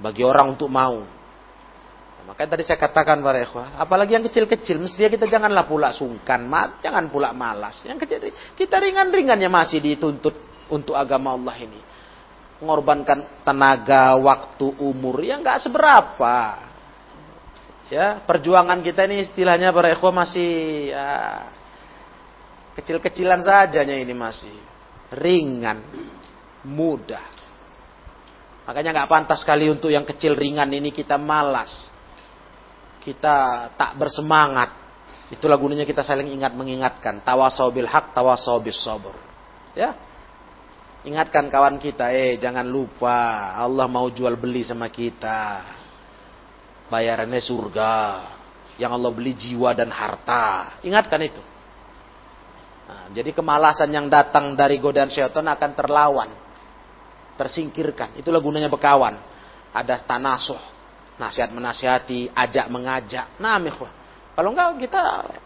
[0.00, 1.04] Bagi orang untuk mau.
[1.04, 3.76] Nah, makanya tadi saya katakan para ikhwah.
[3.76, 4.80] Apalagi yang kecil-kecil.
[4.80, 6.48] Mestinya kita janganlah pula sungkan.
[6.80, 7.84] Jangan pula malas.
[7.84, 10.34] Yang kecil, kita ringan-ringannya masih dituntut
[10.72, 11.80] untuk agama Allah ini
[12.64, 16.36] mengorbankan tenaga, waktu, umur yang nggak seberapa.
[17.94, 20.50] Ya, perjuangan kita ini istilahnya para ikhwah masih
[20.90, 21.46] ya,
[22.74, 24.50] kecil-kecilan sajanya ini masih
[25.14, 25.78] ringan,
[26.66, 27.22] mudah.
[28.66, 31.70] Makanya nggak pantas sekali untuk yang kecil ringan ini kita malas.
[32.98, 34.74] Kita tak bersemangat.
[35.30, 37.22] Itulah gunanya kita saling ingat mengingatkan.
[37.22, 38.82] Tawasau bil haq, tawasau bis.
[39.78, 39.94] Ya,
[41.04, 45.83] Ingatkan kawan kita, eh jangan lupa Allah mau jual beli sama kita.
[46.88, 47.92] Bayarannya surga.
[48.74, 50.78] Yang Allah beli jiwa dan harta.
[50.82, 51.42] Ingatkan itu.
[52.84, 56.30] Nah, jadi kemalasan yang datang dari godaan syaitan akan terlawan.
[57.38, 58.18] Tersingkirkan.
[58.18, 59.14] Itulah gunanya berkawan.
[59.70, 60.60] Ada tanasuh.
[61.16, 62.34] Nasihat menasihati.
[62.34, 63.38] Ajak mengajak.
[63.38, 63.56] Nah,
[64.34, 65.02] Kalau enggak kita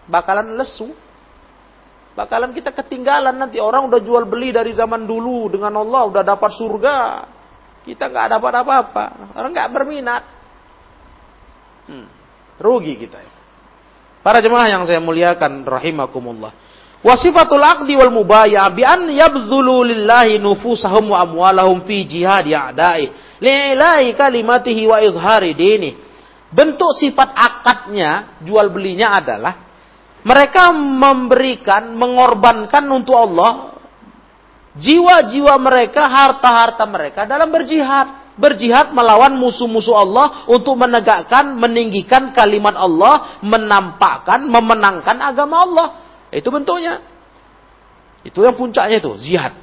[0.09, 0.88] bakalan lesu
[2.18, 6.51] bakalan kita ketinggalan nanti orang udah jual beli dari zaman dulu dengan Allah udah dapat
[6.51, 6.98] surga
[7.87, 9.05] kita nggak dapat apa-apa
[9.38, 10.22] orang nggak berminat
[11.88, 12.07] hmm,
[12.61, 13.38] rugi kita
[14.20, 16.53] para jemaah yang saya muliakan rahimakumullah.
[16.98, 24.12] Wasifatul aqdi wal mubaya bi an yabdhulu lillahi nufusahum wa amwalahum fi jihad ya'da'i li'ilai
[24.18, 25.94] kalimatihi wa izhari dini.
[26.48, 29.55] Bentuk sifat akadnya jual belinya adalah
[30.27, 33.79] mereka memberikan, mengorbankan untuk Allah
[34.77, 38.27] jiwa-jiwa mereka, harta-harta mereka dalam berjihad.
[38.38, 45.88] Berjihad melawan musuh-musuh Allah untuk menegakkan, meninggikan kalimat Allah, menampakkan, memenangkan agama Allah.
[46.31, 47.03] Itu bentuknya.
[48.22, 49.59] Itu yang puncaknya itu, jihad.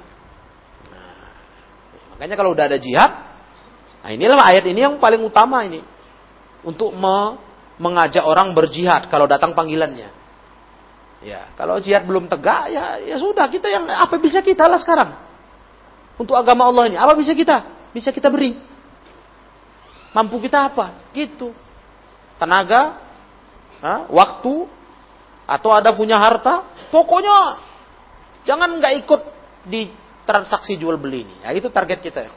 [0.92, 1.32] Nah,
[2.16, 3.12] makanya kalau udah ada jihad,
[4.04, 5.80] nah inilah ayat ini yang paling utama ini.
[6.66, 7.40] Untuk me
[7.76, 10.08] mengajak orang berjihad kalau datang panggilannya.
[11.24, 15.16] Ya, kalau jihad belum tegak, ya ya sudah kita yang apa bisa kita lah sekarang
[16.20, 16.98] untuk agama Allah ini.
[17.00, 17.66] Apa bisa kita?
[17.96, 18.60] Bisa kita beri.
[20.12, 21.16] Mampu kita apa?
[21.16, 21.56] Gitu.
[22.36, 23.00] Tenaga,
[23.80, 24.12] ha?
[24.12, 24.68] waktu,
[25.48, 26.68] atau ada punya harta.
[26.92, 27.64] Pokoknya
[28.44, 29.22] jangan nggak ikut
[29.72, 29.88] di
[30.28, 31.36] transaksi jual beli ini.
[31.48, 32.32] Ya, itu target kita ya.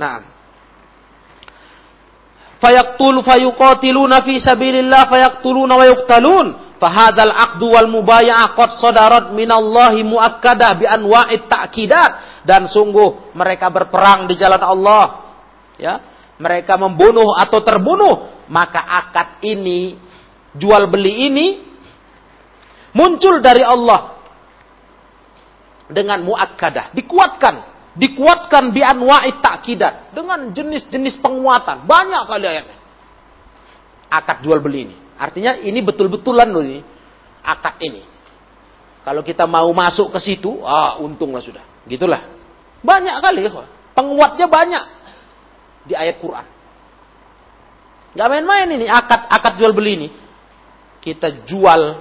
[0.00, 0.24] Nah,
[2.64, 10.70] fayaqtul fayuqatiluna fi sabilillah fayaktuluna wa yuqtalun Fahadal aqdu wal mubaya'ah qad sadarat minallahi muakkadah
[10.76, 15.04] bi anwa'it ta'kidat dan sungguh mereka berperang di jalan Allah.
[15.74, 15.94] Ya
[16.38, 19.98] mereka membunuh atau terbunuh maka akad ini
[20.54, 21.46] jual beli ini
[22.94, 24.14] muncul dari Allah.
[25.84, 27.74] Dengan muakkadah dikuatkan.
[27.94, 31.86] Dikuatkan bi anwa'it ta'kidat dengan jenis-jenis penguatan.
[31.86, 32.84] Banyak kali ayatnya
[34.14, 34.96] akad jual beli ini.
[35.14, 36.80] Artinya ini betul-betulan loh ini
[37.42, 38.02] akad ini.
[39.04, 41.60] Kalau kita mau masuk ke situ, ah untunglah sudah.
[41.84, 42.33] Gitulah.
[42.84, 43.48] Banyak kali,
[43.96, 44.84] penguatnya banyak.
[45.84, 46.46] di ayat Quran.
[48.16, 50.08] Gak main-main ini akad akad jual beli ini.
[51.02, 52.00] Kita jual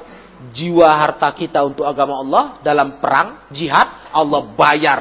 [0.56, 5.00] jiwa harta kita untuk agama Allah dalam perang jihad Allah bayar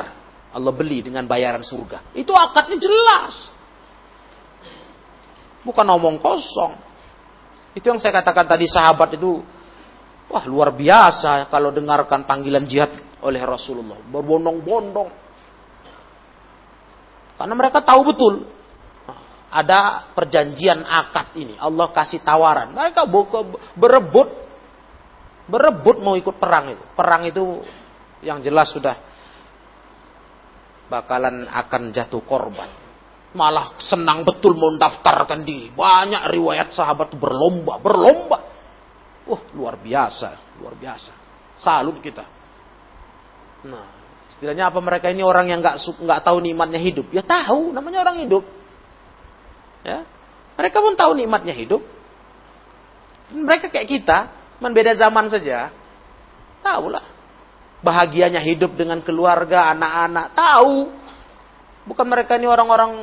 [0.50, 2.10] Allah beli dengan bayaran surga.
[2.16, 3.54] Itu akadnya jelas.
[5.62, 6.74] Bukan omong kosong.
[7.72, 9.40] Itu yang saya katakan tadi sahabat itu
[10.26, 12.90] wah luar biasa kalau dengarkan panggilan jihad
[13.22, 14.00] oleh Rasulullah.
[14.10, 15.21] Berbondong-bondong.
[17.42, 18.46] Karena mereka tahu betul
[19.50, 21.59] ada perjanjian akad ini.
[21.59, 22.70] Allah kasih tawaran.
[22.70, 23.02] Mereka
[23.74, 24.31] berebut
[25.50, 26.85] berebut mau ikut perang itu.
[26.94, 27.66] Perang itu
[28.22, 28.94] yang jelas sudah
[30.87, 32.70] bakalan akan jatuh korban.
[33.35, 35.74] Malah senang betul mendaftarkan diri.
[35.74, 38.38] Banyak riwayat sahabat berlomba, berlomba.
[39.26, 41.12] Wah, luar biasa, luar biasa.
[41.59, 42.22] Salut kita.
[43.66, 44.01] Nah,
[44.32, 47.06] istilahnya apa mereka ini orang yang nggak nggak tahu nikmatnya hidup?
[47.12, 48.44] Ya tahu, namanya orang hidup.
[49.82, 50.06] Ya,
[50.56, 51.82] mereka pun tahu nikmatnya hidup.
[53.32, 54.18] Mereka kayak kita,
[54.60, 55.72] membeda zaman saja.
[56.62, 57.12] Tahulah
[57.82, 60.32] bahagianya hidup dengan keluarga, anak-anak.
[60.32, 60.76] Tahu.
[61.82, 62.94] Bukan mereka ini orang-orang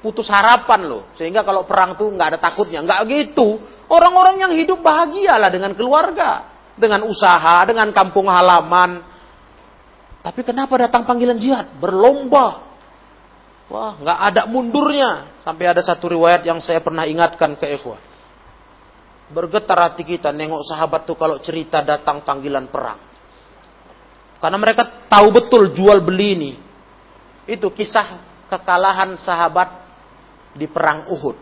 [0.00, 1.12] putus harapan loh.
[1.14, 2.80] Sehingga kalau perang tuh nggak ada takutnya.
[2.80, 3.60] Nggak gitu.
[3.92, 6.50] Orang-orang yang hidup bahagialah dengan keluarga.
[6.74, 9.13] Dengan usaha, dengan kampung halaman.
[10.24, 11.76] Tapi kenapa datang panggilan jihad?
[11.76, 12.64] Berlomba.
[13.68, 15.36] Wah, nggak ada mundurnya.
[15.44, 18.00] Sampai ada satu riwayat yang saya pernah ingatkan ke ikhwah.
[19.28, 22.96] Bergetar hati kita nengok sahabat tuh kalau cerita datang panggilan perang.
[24.40, 26.52] Karena mereka tahu betul jual beli ini.
[27.44, 29.68] Itu kisah kekalahan sahabat
[30.56, 31.36] di perang Uhud.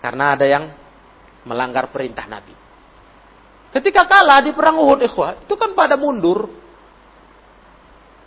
[0.00, 0.64] Karena ada yang
[1.44, 2.56] melanggar perintah Nabi.
[3.70, 6.48] Ketika kalah di perang Uhud, ikhwah, itu kan pada mundur.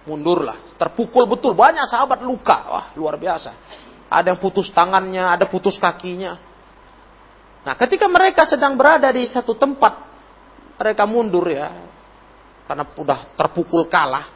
[0.04, 1.56] Mundurlah, terpukul betul.
[1.56, 2.58] Banyak sahabat luka.
[2.68, 3.52] Wah, luar biasa.
[4.12, 6.36] Ada yang putus tangannya, ada putus kakinya.
[7.64, 9.96] Nah, ketika mereka sedang berada di satu tempat,
[10.76, 11.72] mereka mundur ya
[12.68, 14.28] karena sudah terpukul kalah,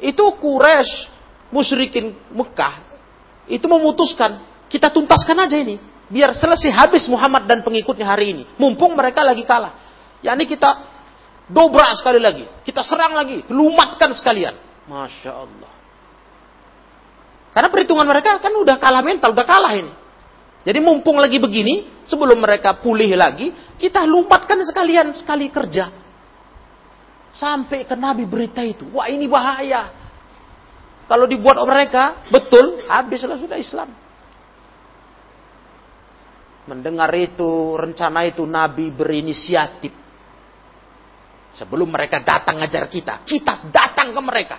[0.00, 0.92] itu Quraisy
[1.52, 2.88] musyrikin Mekah
[3.50, 5.76] itu memutuskan kita tuntaskan aja ini
[6.10, 9.76] biar selesai habis Muhammad dan pengikutnya hari ini mumpung mereka lagi kalah
[10.22, 10.70] yakni kita
[11.50, 14.54] dobrak sekali lagi kita serang lagi lumatkan sekalian
[14.90, 15.72] masya Allah
[17.54, 19.92] karena perhitungan mereka kan udah kalah mental udah kalah ini
[20.66, 26.00] jadi mumpung lagi begini sebelum mereka pulih lagi kita lumatkan sekalian sekali kerja
[27.36, 28.90] Sampai ke Nabi berita itu.
[28.90, 29.94] Wah ini bahaya.
[31.06, 33.90] Kalau dibuat mereka, betul, habislah sudah Islam.
[36.70, 39.90] Mendengar itu, rencana itu Nabi berinisiatif.
[41.50, 44.56] Sebelum mereka datang ngajar kita, kita datang ke mereka.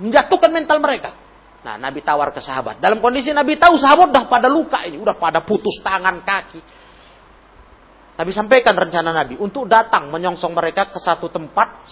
[0.00, 1.12] Menjatuhkan mental mereka.
[1.60, 2.80] Nah, Nabi tawar ke sahabat.
[2.80, 6.80] Dalam kondisi Nabi tahu sahabat udah pada luka ini, udah pada putus tangan kaki
[8.20, 11.88] Nabi sampaikan rencana Nabi untuk datang menyongsong mereka ke satu tempat.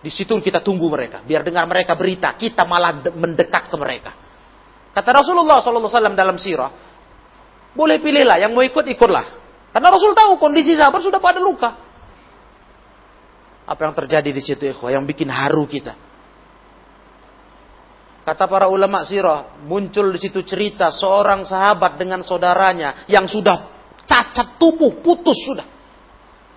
[0.00, 1.20] Di situ kita tunggu mereka.
[1.20, 2.32] Biar dengar mereka berita.
[2.32, 4.16] Kita malah mendekat ke mereka.
[4.96, 6.72] Kata Rasulullah SAW dalam sirah.
[7.76, 8.40] Boleh pilihlah.
[8.40, 9.26] Yang mau ikut, ikutlah.
[9.76, 11.76] Karena Rasul tahu kondisi sahabat sudah pada luka.
[13.68, 14.96] Apa yang terjadi di situ ikhwah.
[14.96, 15.92] Yang bikin haru kita.
[18.26, 19.62] Kata para ulama sirah.
[19.62, 23.06] Muncul di situ cerita seorang sahabat dengan saudaranya.
[23.06, 23.70] Yang sudah
[24.02, 25.66] cacat tubuh, putus sudah.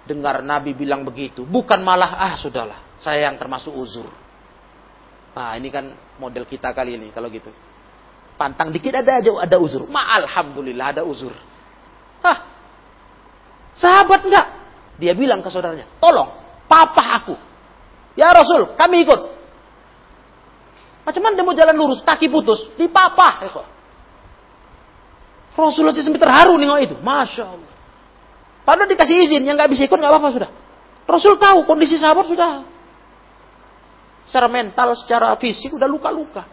[0.10, 4.10] Dengar Nabi bilang begitu, bukan malah ah sudahlah, saya yang termasuk uzur.
[5.38, 7.53] Nah, ini kan model kita kali ini kalau gitu.
[8.34, 9.86] Pantang dikit ada aja ada uzur.
[9.86, 11.29] Ma alhamdulillah ada uzur.
[12.25, 12.38] Hah.
[13.77, 14.47] Sahabat enggak?
[14.97, 17.36] Dia bilang ke saudaranya, "Tolong, papa aku."
[18.17, 19.38] Ya Rasul, kami ikut.
[21.09, 23.49] Macam mana dia mau jalan lurus, kaki putus, di papa.
[25.57, 26.95] Rasulullah sampai terharu nengok itu.
[27.01, 27.73] Masya Allah.
[28.61, 30.49] Padahal dikasih izin, yang nggak bisa ikut nggak apa-apa sudah.
[31.09, 32.61] Rasul tahu kondisi sahabat sudah.
[34.29, 36.45] Secara mental, secara fisik udah luka-luka.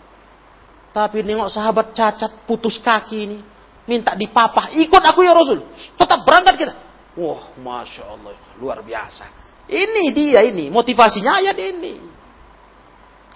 [0.96, 3.38] Tapi nengok sahabat cacat, putus kaki ini.
[3.84, 5.60] Minta dipapah, ikut aku ya Rasul.
[6.00, 6.74] Tetap berangkat kita.
[7.20, 8.32] Wah, Masya Allah.
[8.56, 9.28] Luar biasa.
[9.68, 12.15] Ini dia ini, motivasinya ayat ini.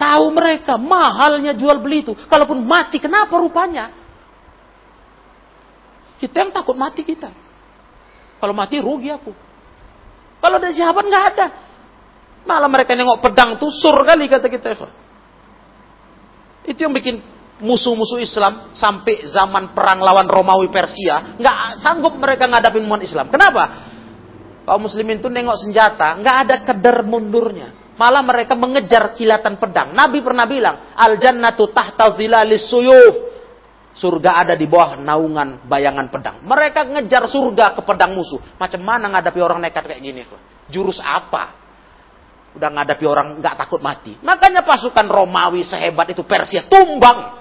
[0.01, 2.17] Tahu mereka mahalnya jual beli itu.
[2.25, 3.93] Kalaupun mati, kenapa rupanya?
[6.17, 7.29] Kita yang takut mati kita.
[8.41, 9.29] Kalau mati rugi aku.
[10.41, 11.47] Kalau ada sahabat nggak ada.
[12.49, 14.73] Malah mereka nengok pedang tuh sur kali kata kita.
[16.65, 17.21] Itu yang bikin
[17.61, 23.29] musuh-musuh Islam sampai zaman perang lawan Romawi Persia nggak sanggup mereka ngadapin umat Islam.
[23.29, 23.89] Kenapa?
[24.65, 27.80] Kaum muslimin tuh nengok senjata nggak ada keder mundurnya.
[28.01, 29.93] Malah mereka mengejar kilatan pedang.
[29.93, 33.29] Nabi pernah bilang, al jannatu tahta zilalis suyuf.
[33.93, 36.41] Surga ada di bawah naungan bayangan pedang.
[36.41, 38.41] Mereka ngejar surga ke pedang musuh.
[38.57, 40.25] Macam mana ngadapi orang nekat kayak gini?
[40.73, 41.53] Jurus apa?
[42.57, 44.17] Udah ngadapi orang nggak takut mati.
[44.25, 47.37] Makanya pasukan Romawi sehebat itu Persia tumbang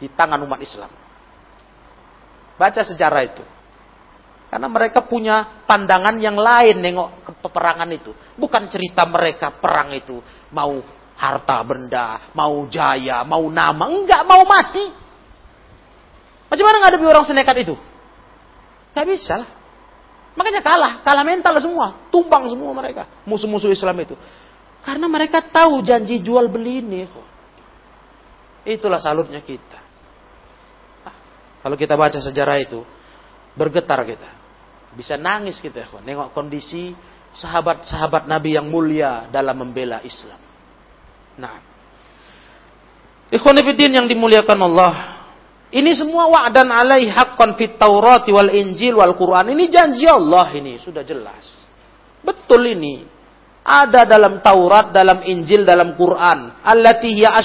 [0.00, 0.88] di tangan umat Islam.
[2.56, 3.44] Baca sejarah itu.
[4.48, 8.16] Karena mereka punya pandangan yang lain nengok peperangan itu.
[8.40, 10.80] Bukan cerita mereka perang itu mau
[11.14, 13.84] harta benda, mau jaya, mau nama.
[13.92, 14.88] Enggak, mau mati.
[16.48, 17.74] Macam mana ngadepi orang senekat itu?
[18.96, 19.50] Gak bisa lah.
[20.34, 22.10] Makanya kalah, kalah mental semua.
[22.10, 23.06] Tumbang semua mereka.
[23.26, 24.14] Musuh-musuh Islam itu.
[24.82, 27.06] Karena mereka tahu janji jual beli ini.
[28.66, 29.78] Itulah salutnya kita.
[31.06, 31.16] Nah,
[31.62, 32.82] kalau kita baca sejarah itu,
[33.54, 34.30] bergetar kita.
[34.94, 36.94] Bisa nangis kita ya, nengok kondisi
[37.34, 40.38] sahabat-sahabat Nabi yang mulia dalam membela Islam.
[41.34, 41.74] Nah,
[43.34, 44.94] Ikhwanifidin yang dimuliakan Allah.
[45.74, 49.50] Ini semua wa'dan alaih haqqan fit Taurat wal Injil wal Quran.
[49.50, 51.66] Ini janji Allah ini, sudah jelas.
[52.22, 53.02] Betul ini.
[53.64, 56.62] Ada dalam Taurat, dalam Injil, dalam Quran.
[56.62, 57.42] Allati hiya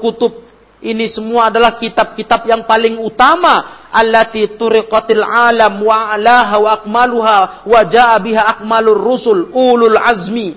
[0.00, 0.47] kutub.
[0.78, 7.80] Ini semua adalah kitab-kitab yang paling utama allati turiqatil alam wa alaha wa akmaluha wa
[7.82, 10.54] jaa biha akmalur rusul ulul azmi.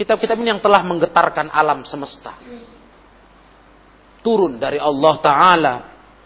[0.00, 2.32] Kitab-kitab ini yang telah menggetarkan alam semesta.
[4.24, 5.74] Turun dari Allah taala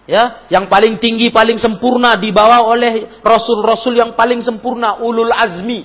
[0.06, 5.84] ya, yang paling tinggi, paling sempurna dibawa oleh rasul-rasul yang paling sempurna ulul azmi.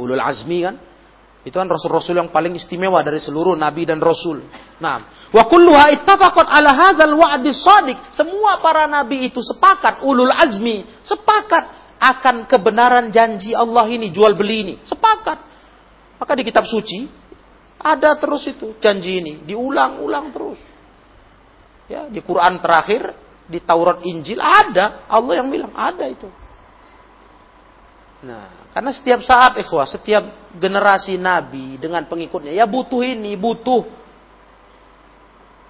[0.00, 0.76] Ulul azmi kan?
[1.44, 4.40] Itu kan rasul-rasul yang paling istimewa dari seluruh nabi dan rasul.
[4.80, 7.98] Nah, wa kulluha ittafaqat ala hadzal wa'di shadiq.
[8.16, 11.68] Semua para nabi itu sepakat ulul azmi, sepakat
[12.00, 14.74] akan kebenaran janji Allah ini jual beli ini.
[14.88, 15.38] Sepakat.
[16.16, 17.04] Maka di kitab suci
[17.76, 20.56] ada terus itu janji ini, diulang-ulang terus.
[21.84, 23.12] Ya, di Quran terakhir,
[23.44, 26.24] di Taurat Injil ada, Allah yang bilang ada itu.
[28.24, 33.86] Nah, karena setiap saat ikhwah, setiap generasi nabi dengan pengikutnya ya butuh ini, butuh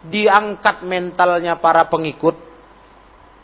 [0.09, 2.33] diangkat mentalnya para pengikut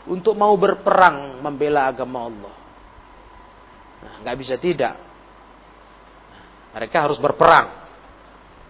[0.09, 2.55] untuk mau berperang membela agama Allah.
[4.01, 4.97] Nah, nggak bisa tidak.
[6.73, 7.85] Mereka harus berperang.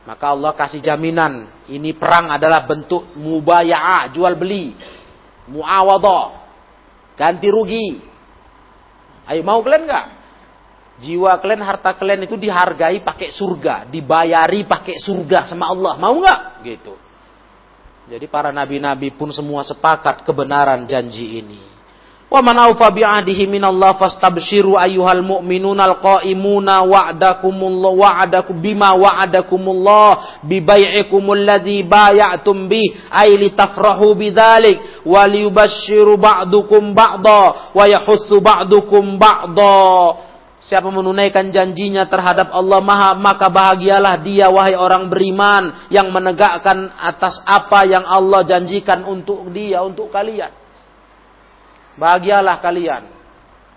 [0.04, 4.74] Maka Allah kasih jaminan, ini perang adalah bentuk mubaya'ah, jual beli,
[5.48, 6.28] muawadah,
[7.16, 8.02] ganti rugi.
[9.30, 10.08] Ayo mau kalian nggak?
[11.02, 15.97] Jiwa kalian, harta kalian itu dihargai pakai surga, dibayari pakai surga sama Allah.
[15.97, 16.41] Mau nggak?
[16.62, 16.93] Gitu.
[18.06, 21.72] Jadi para nabi-nabi pun semua sepakat kebenaran janji ini.
[22.32, 31.43] Wa man awfa bi'ahdihi minallah fastabshiru ayyuhal mu'minuna alqa'imuna wa'adakumullah wa'adakum bima wa'adakumullah bi bai'ikumul
[31.43, 40.31] ladzi bay'atum bi ay litafrahu bidzalik wa liyubashshiru ba'dukum ba'dha wa yahussu ba'dukum ba'dha
[40.62, 47.41] Siapa menunaikan janjinya terhadap Allah Maha, maka bahagialah dia wahai orang beriman yang menegakkan atas
[47.49, 50.53] apa yang Allah janjikan untuk dia, untuk kalian.
[51.97, 53.03] Bahagialah kalian.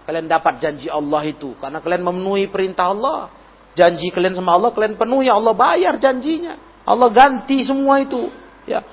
[0.04, 3.32] Kalian dapat janji Allah itu karena kalian memenuhi perintah Allah.
[3.72, 6.84] Janji kalian sama Allah kalian penuhi, Allah bayar janjinya.
[6.84, 8.28] Allah ganti semua itu,
[8.68, 8.84] ya.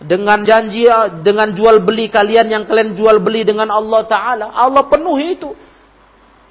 [0.00, 0.86] Dengan janji
[1.20, 5.50] dengan jual beli kalian yang kalian jual beli dengan Allah taala, Allah penuhi itu.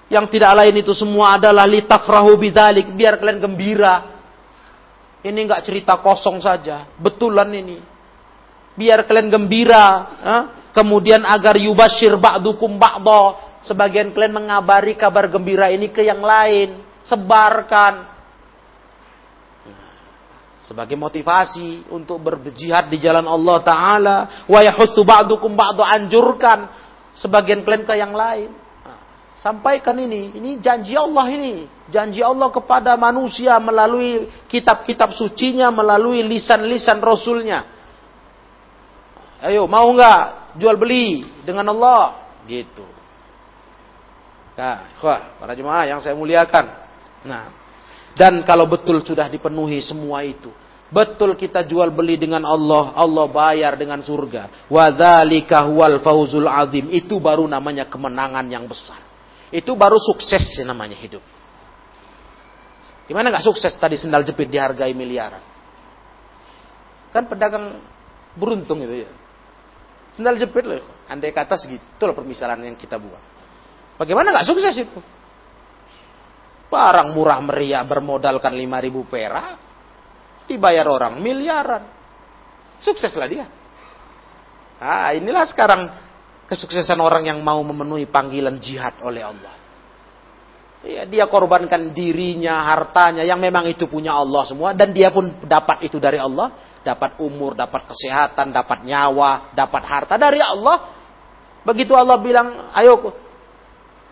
[0.09, 4.17] Yang tidak lain itu semua adalah litafrahu bidzalik, biar kalian gembira.
[5.21, 7.77] Ini enggak cerita kosong saja, betulan ini.
[8.73, 9.85] Biar kalian gembira,
[10.17, 10.43] eh?
[10.73, 18.17] kemudian agar yubashir ba'dukum ba'do, sebagian kalian mengabari kabar gembira ini ke yang lain, sebarkan.
[20.65, 24.17] Sebagai motivasi untuk berjihad di jalan Allah Ta'ala.
[24.45, 26.69] Wa yahussu ba'dukum ba'do anjurkan.
[27.17, 28.68] Sebagian kalian ke yang lain.
[29.39, 31.63] Sampaikan ini, ini janji Allah ini.
[31.87, 37.63] Janji Allah kepada manusia melalui kitab-kitab sucinya, melalui lisan-lisan Rasulnya.
[39.39, 42.35] Ayo, mau nggak jual beli dengan Allah?
[42.43, 42.83] Gitu.
[44.59, 44.91] Nah,
[45.39, 46.65] para jemaah yang saya muliakan.
[47.23, 47.47] Nah,
[48.19, 50.51] dan kalau betul sudah dipenuhi semua itu,
[50.91, 54.67] betul kita jual beli dengan Allah, Allah bayar dengan surga.
[54.67, 56.91] Wadzalika huwal fauzul azim.
[56.91, 58.98] Itu baru namanya kemenangan yang besar.
[59.49, 61.21] Itu baru sukses namanya hidup.
[63.09, 65.41] Gimana nggak sukses tadi sendal jepit dihargai miliaran?
[67.09, 67.81] Kan pedagang
[68.37, 69.09] beruntung itu ya.
[70.13, 70.85] Sendal jepit loh.
[71.09, 73.21] Andai kata segitu loh permisalan yang kita buat.
[73.97, 74.99] Bagaimana nggak sukses itu?
[76.69, 79.57] Barang murah meriah bermodalkan 5000 perak
[80.45, 81.83] dibayar orang miliaran.
[82.77, 83.45] Sukseslah dia.
[84.77, 85.89] Ah, inilah sekarang
[86.49, 89.53] kesuksesan orang yang mau memenuhi panggilan jihad oleh Allah.
[90.79, 95.85] Ya, dia korbankan dirinya, hartanya yang memang itu punya Allah semua dan dia pun dapat
[95.85, 100.89] itu dari Allah, dapat umur, dapat kesehatan, dapat nyawa, dapat harta dari Allah.
[101.67, 103.11] Begitu Allah bilang, "Ayo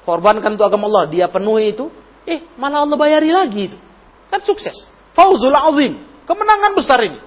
[0.04, 1.88] korbankan untuk agama Allah," dia penuhi itu,
[2.28, 3.78] eh malah Allah bayari lagi itu.
[4.28, 4.76] Kan sukses.
[5.16, 7.20] Fauzul azim, kemenangan besar ini.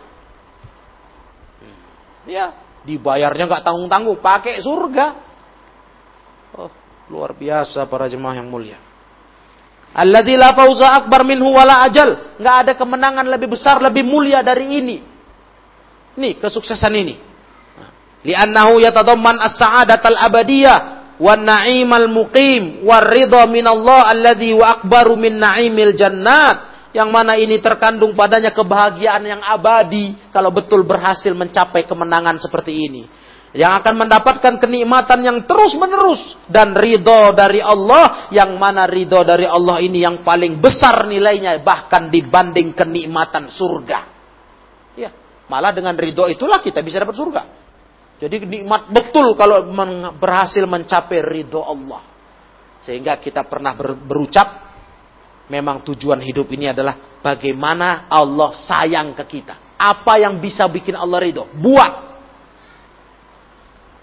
[2.28, 2.52] Ya,
[2.85, 5.07] dibayarnya nggak tanggung-tanggung, pakai surga.
[6.57, 6.70] Oh,
[7.12, 8.78] luar biasa para jemaah yang mulia.
[9.91, 12.39] Alladzi la fauza akbar minhu wala ajal.
[12.39, 14.97] Enggak ada kemenangan lebih besar, lebih mulia dari ini.
[16.14, 17.14] Nih, kesuksesan ini.
[18.22, 20.78] Li'annahu yatadamman as-sa'adatal abadiyah
[21.18, 26.69] wan na'imal muqim war ridha minallah alladzi wa akbaru min na'imil jannat.
[26.91, 33.03] Yang mana ini terkandung padanya kebahagiaan yang abadi kalau betul berhasil mencapai kemenangan seperti ini.
[33.51, 38.30] Yang akan mendapatkan kenikmatan yang terus menerus dan ridho dari Allah.
[38.34, 44.01] Yang mana ridho dari Allah ini yang paling besar nilainya bahkan dibanding kenikmatan surga.
[44.99, 45.11] Ya
[45.51, 47.43] malah dengan ridho itulah kita bisa dapat surga.
[48.22, 49.66] Jadi nikmat betul kalau
[50.18, 52.03] berhasil mencapai ridho Allah.
[52.82, 54.69] Sehingga kita pernah ber berucap
[55.51, 61.18] memang tujuan hidup ini adalah bagaimana Allah sayang ke kita apa yang bisa bikin Allah
[61.18, 62.11] ridho buat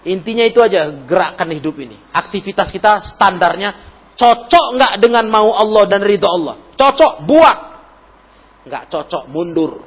[0.06, 1.98] Intinya itu aja gerakan hidup ini.
[2.14, 3.74] Aktivitas kita standarnya
[4.14, 6.70] cocok nggak dengan mau Allah dan ridho Allah.
[6.78, 7.58] Cocok, buat.
[8.64, 9.84] Nggak cocok, mundur.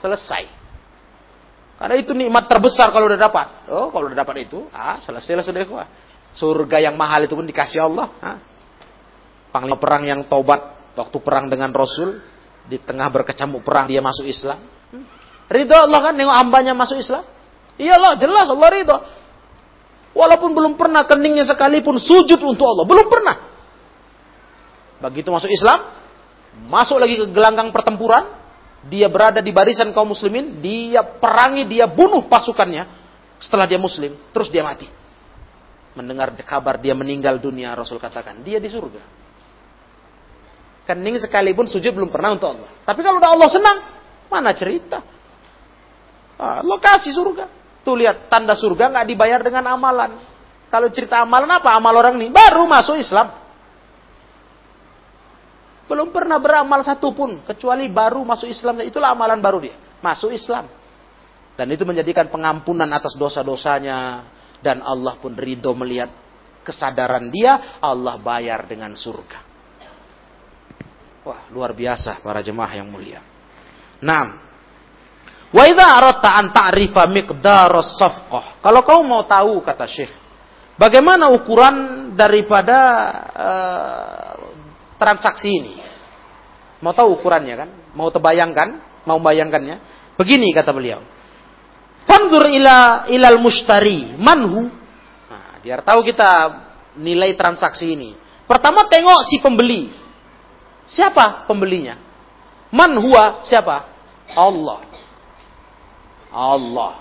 [0.00, 0.48] Selesai.
[1.76, 3.68] Karena itu nikmat terbesar kalau udah dapat.
[3.68, 5.84] Oh, kalau udah dapat itu, ah selesai lah sudah
[6.36, 8.08] Surga yang mahal itu pun dikasih Allah.
[8.24, 8.38] Ah.
[9.54, 12.20] Panglima perang yang tobat waktu perang dengan Rasul
[12.66, 14.58] di tengah berkecamuk perang dia masuk Islam.
[14.90, 15.06] Hmm.
[15.46, 17.22] Ridho Allah kan nengok hambanya masuk Islam.
[17.76, 18.98] Iyalah, jelas Allah ridho.
[20.16, 22.84] Walaupun belum pernah keningnya sekalipun sujud untuk Allah.
[22.88, 23.36] Belum pernah.
[24.96, 25.92] Begitu masuk Islam,
[26.72, 28.24] masuk lagi ke gelanggang pertempuran,
[28.88, 32.88] dia berada di barisan kaum muslimin, dia perangi, dia bunuh pasukannya.
[33.36, 34.88] Setelah dia muslim, terus dia mati.
[35.92, 39.15] Mendengar kabar dia meninggal dunia, Rasul katakan, dia di surga.
[40.86, 42.70] Kening sekalipun sujud belum pernah untuk Allah.
[42.86, 43.78] Tapi kalau udah Allah senang,
[44.30, 45.02] mana cerita?
[46.38, 47.50] Ah, lokasi surga.
[47.82, 50.14] Tuh lihat tanda surga nggak dibayar dengan amalan.
[50.70, 51.74] Kalau cerita amalan apa?
[51.74, 53.34] Amal orang ini baru masuk Islam.
[55.86, 58.82] Belum pernah beramal satupun kecuali baru masuk Islam.
[58.82, 59.78] Itulah amalan baru dia.
[60.02, 60.66] Masuk Islam.
[61.54, 64.26] Dan itu menjadikan pengampunan atas dosa-dosanya.
[64.58, 66.10] Dan Allah pun ridho melihat
[66.66, 67.78] kesadaran dia.
[67.78, 69.45] Allah bayar dengan surga.
[71.26, 73.18] Wah luar biasa para jemaah yang mulia.
[73.98, 74.46] Nah,
[75.56, 78.58] Wa idza aradta an ta'rifa miqdaras safqah.
[78.58, 80.10] Kalau kau mau tahu kata Syekh,
[80.74, 82.78] bagaimana ukuran daripada
[83.30, 84.34] uh,
[84.98, 85.74] transaksi ini?
[86.82, 87.70] Mau tahu ukurannya kan?
[87.94, 88.68] Mau terbayangkan?
[89.06, 89.76] Mau bayangkannya?
[90.18, 91.00] Begini kata beliau.
[92.04, 94.66] Fanzur ila ilal mustari manhu.
[95.30, 96.30] Nah, biar tahu kita
[96.98, 98.10] nilai transaksi ini.
[98.44, 100.05] Pertama tengok si pembeli.
[100.86, 101.98] Siapa pembelinya?
[102.70, 103.86] Man huwa siapa?
[104.34, 104.80] Allah.
[106.30, 106.92] Allah.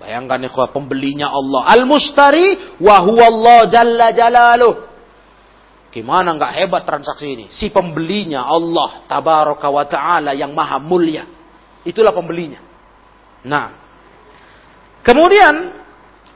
[0.00, 1.68] Bayangkan ikhwah pembelinya Allah.
[1.76, 4.88] Al-mustari wa huwa Allah jalla jalaluh.
[5.92, 7.46] Gimana nggak hebat transaksi ini?
[7.52, 11.28] Si pembelinya Allah tabaraka wa taala yang maha mulia.
[11.84, 12.60] Itulah pembelinya.
[13.44, 13.76] Nah.
[15.04, 15.54] Kemudian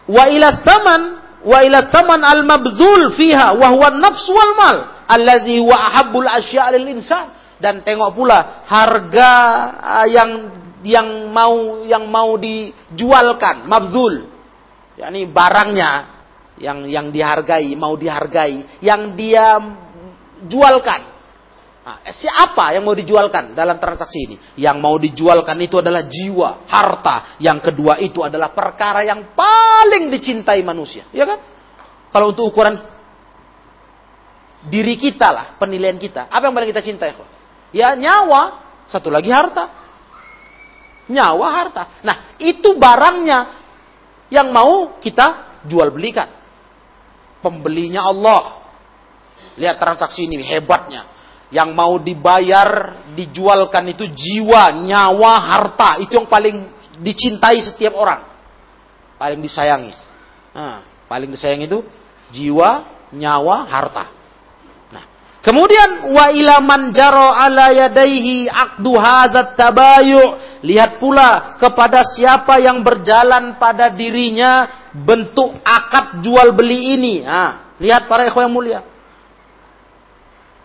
[0.08, 1.02] wa ila taman
[1.44, 7.26] wa ila taman al-mabzul fiha wa huwa nafs wal mal alladhi wa ahabbul asya' insan
[7.60, 9.32] dan tengok pula harga
[10.10, 10.30] yang
[10.84, 14.30] yang mau yang mau dijualkan, mabzul.
[14.94, 15.90] yakni barangnya
[16.60, 19.58] yang yang dihargai, mau dihargai, yang dia
[20.46, 21.14] jualkan.
[21.84, 24.36] Nah, siapa yang mau dijualkan dalam transaksi ini?
[24.56, 27.36] Yang mau dijualkan itu adalah jiwa, harta.
[27.42, 31.04] Yang kedua itu adalah perkara yang paling dicintai manusia.
[31.12, 31.44] Ya kan?
[32.08, 32.93] Kalau untuk ukuran
[34.68, 36.28] diri kita lah, penilaian kita.
[36.28, 37.12] Apa yang paling kita cintai?
[37.74, 39.84] Ya nyawa, satu lagi harta
[41.08, 41.82] nyawa harta.
[42.00, 43.38] Nah, itu barangnya
[44.32, 46.28] yang mau kita jual belikan.
[47.44, 48.64] Pembelinya Allah.
[49.60, 51.12] Lihat transaksi ini hebatnya.
[51.52, 56.00] Yang mau dibayar, dijualkan itu jiwa, nyawa, harta.
[56.00, 56.72] Itu yang paling
[57.04, 58.24] dicintai setiap orang.
[59.20, 59.92] Paling disayangi.
[60.56, 61.84] Nah, paling disayangi itu
[62.32, 64.04] jiwa, nyawa, harta.
[65.44, 70.40] Kemudian wa ila man jaro ala yadaihi aqdu hadzat tabayu.
[70.64, 74.64] Lihat pula kepada siapa yang berjalan pada dirinya
[74.96, 77.14] bentuk akad jual beli ini.
[77.20, 78.80] Nah, lihat para ikhwan yang mulia.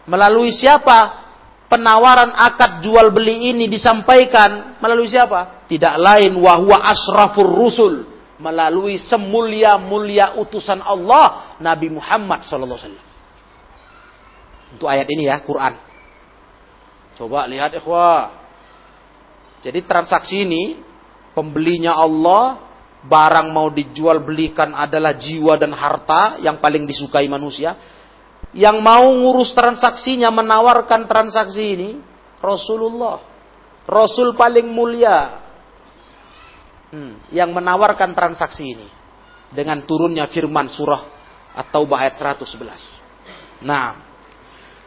[0.08, 1.28] Melalui siapa
[1.68, 4.80] penawaran akad jual beli ini disampaikan?
[4.80, 5.68] Melalui siapa?
[5.68, 8.08] Tidak lain wahwa asrafur rusul.
[8.40, 13.09] Melalui semulia-mulia utusan Allah Nabi Muhammad sallallahu alaihi wasallam.
[14.74, 15.74] Untuk ayat ini ya, Quran.
[17.20, 18.32] Coba lihat ikhwah.
[19.60, 20.80] Jadi transaksi ini,
[21.36, 22.64] pembelinya Allah,
[23.04, 27.76] barang mau dijual belikan adalah jiwa dan harta yang paling disukai manusia.
[28.56, 31.90] Yang mau ngurus transaksinya, menawarkan transaksi ini,
[32.40, 33.20] Rasulullah.
[33.84, 35.44] Rasul paling mulia.
[36.90, 38.88] Hmm, yang menawarkan transaksi ini.
[39.50, 41.04] Dengan turunnya firman surah
[41.58, 43.66] atau ayat 111.
[43.66, 44.09] Nah,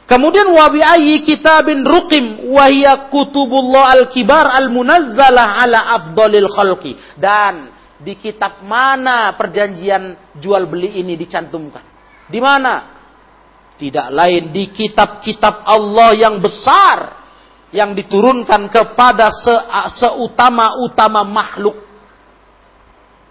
[0.03, 6.99] Kemudian wa bi ayyi kitabin ruqim wa hiya kutubullah al-kibar al-munazzalah ala afdalil khalqi.
[7.15, 7.71] Dan
[8.03, 11.87] di kitab mana perjanjian jual beli ini dicantumkan?
[12.27, 12.99] Di mana?
[13.79, 17.23] Tidak lain di kitab-kitab Allah yang besar
[17.73, 19.55] yang diturunkan kepada se
[19.97, 21.79] seutama-utama makhluk.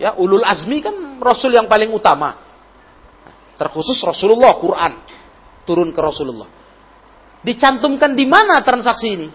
[0.02, 2.42] Ya, ulul azmi kan rasul yang paling utama.
[3.62, 4.98] Terkhusus Rasulullah Quran
[5.64, 6.61] turun ke Rasulullah.
[7.42, 9.30] Dicantumkan di mana transaksi ini?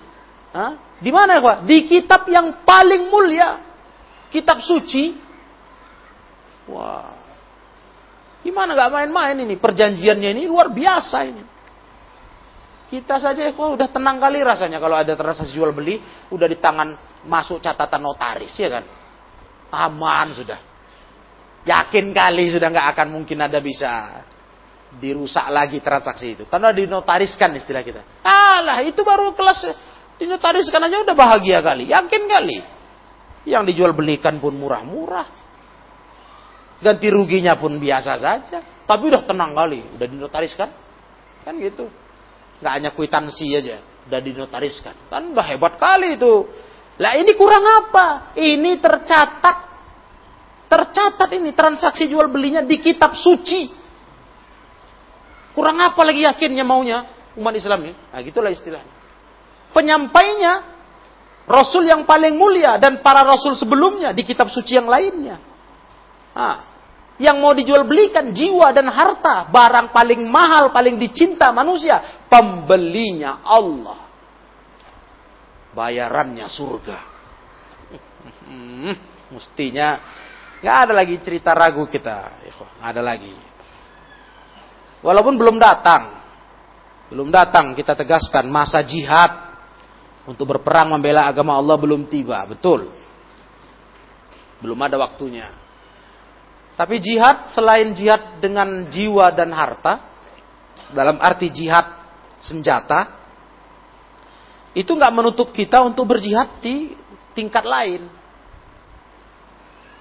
[0.54, 0.98] Hah?
[1.02, 3.60] Di mana ya, Di kitab yang paling mulia.
[4.30, 5.14] Kitab suci.
[6.70, 7.14] Wah.
[8.46, 9.58] Gimana gak main-main ini?
[9.58, 11.42] Perjanjiannya ini luar biasa ini.
[12.86, 15.98] Kita saja kok udah tenang kali rasanya kalau ada transaksi jual beli,
[16.30, 16.94] udah di tangan
[17.26, 18.84] masuk catatan notaris ya kan.
[19.74, 20.62] Aman sudah.
[21.66, 24.22] Yakin kali sudah nggak akan mungkin ada bisa
[24.96, 26.44] dirusak lagi transaksi itu.
[26.48, 28.02] Karena dinotariskan istilah kita.
[28.24, 29.68] Alah, itu baru kelas
[30.16, 31.92] dinotariskan aja udah bahagia kali.
[31.92, 32.58] Yakin kali.
[33.46, 35.28] Yang dijual belikan pun murah-murah.
[36.82, 38.58] Ganti ruginya pun biasa saja.
[38.84, 39.84] Tapi udah tenang kali.
[39.96, 40.68] Udah dinotariskan.
[41.46, 41.86] Kan gitu.
[42.60, 43.78] Nggak hanya kuitansi aja.
[44.08, 44.94] Udah dinotariskan.
[45.12, 46.48] Kan hebat kali itu.
[46.96, 48.32] Lah ini kurang apa?
[48.34, 49.56] Ini tercatat.
[50.66, 53.85] Tercatat ini transaksi jual belinya di kitab suci.
[55.56, 57.94] Kurang apa lagi yakinnya maunya umat Islam ini?
[57.96, 58.92] Nah, gitulah istilahnya.
[59.72, 60.76] Penyampainya
[61.48, 65.40] Rasul yang paling mulia dan para Rasul sebelumnya di kitab suci yang lainnya.
[66.36, 66.56] Nah,
[67.16, 74.00] yang mau dijual belikan jiwa dan harta, barang paling mahal, paling dicinta manusia, pembelinya Allah.
[75.72, 76.98] Bayarannya surga.
[78.46, 78.90] Hmm,
[79.30, 80.02] mestinya
[80.58, 82.42] nggak ada lagi cerita ragu kita,
[82.82, 83.45] nggak ada lagi.
[85.04, 86.16] Walaupun belum datang.
[87.12, 89.46] Belum datang kita tegaskan masa jihad
[90.26, 92.90] untuk berperang membela agama Allah belum tiba, betul.
[94.58, 95.54] Belum ada waktunya.
[96.74, 100.02] Tapi jihad selain jihad dengan jiwa dan harta,
[100.92, 101.88] dalam arti jihad
[102.42, 103.16] senjata,
[104.76, 106.92] itu nggak menutup kita untuk berjihad di
[107.32, 108.04] tingkat lain.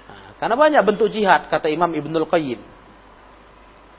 [0.09, 2.74] Nah, karena banyak bentuk jihad, kata Imam Ibnul Qayyim.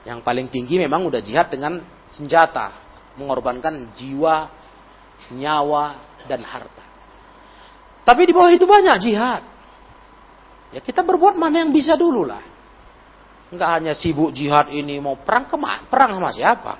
[0.06, 2.70] Yang paling tinggi memang udah jihad dengan senjata,
[3.18, 4.46] mengorbankan jiwa,
[5.34, 5.98] nyawa,
[6.30, 6.84] dan harta.
[8.06, 9.42] Tapi di bawah itu banyak jihad.
[10.70, 12.42] Ya kita berbuat mana yang bisa dulu lah.
[13.50, 15.58] Enggak hanya sibuk jihad ini mau perang ke
[15.90, 16.74] perang sama siapa?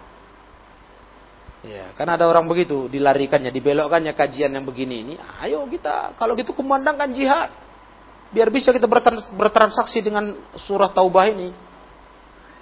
[1.66, 5.14] Ya, kan ada orang begitu dilarikannya, dibelokkannya kajian yang begini ini.
[5.42, 7.50] Ayo kita kalau gitu kumandangkan jihad.
[8.30, 8.86] Biar bisa kita
[9.34, 11.65] bertransaksi dengan surah Taubah ini.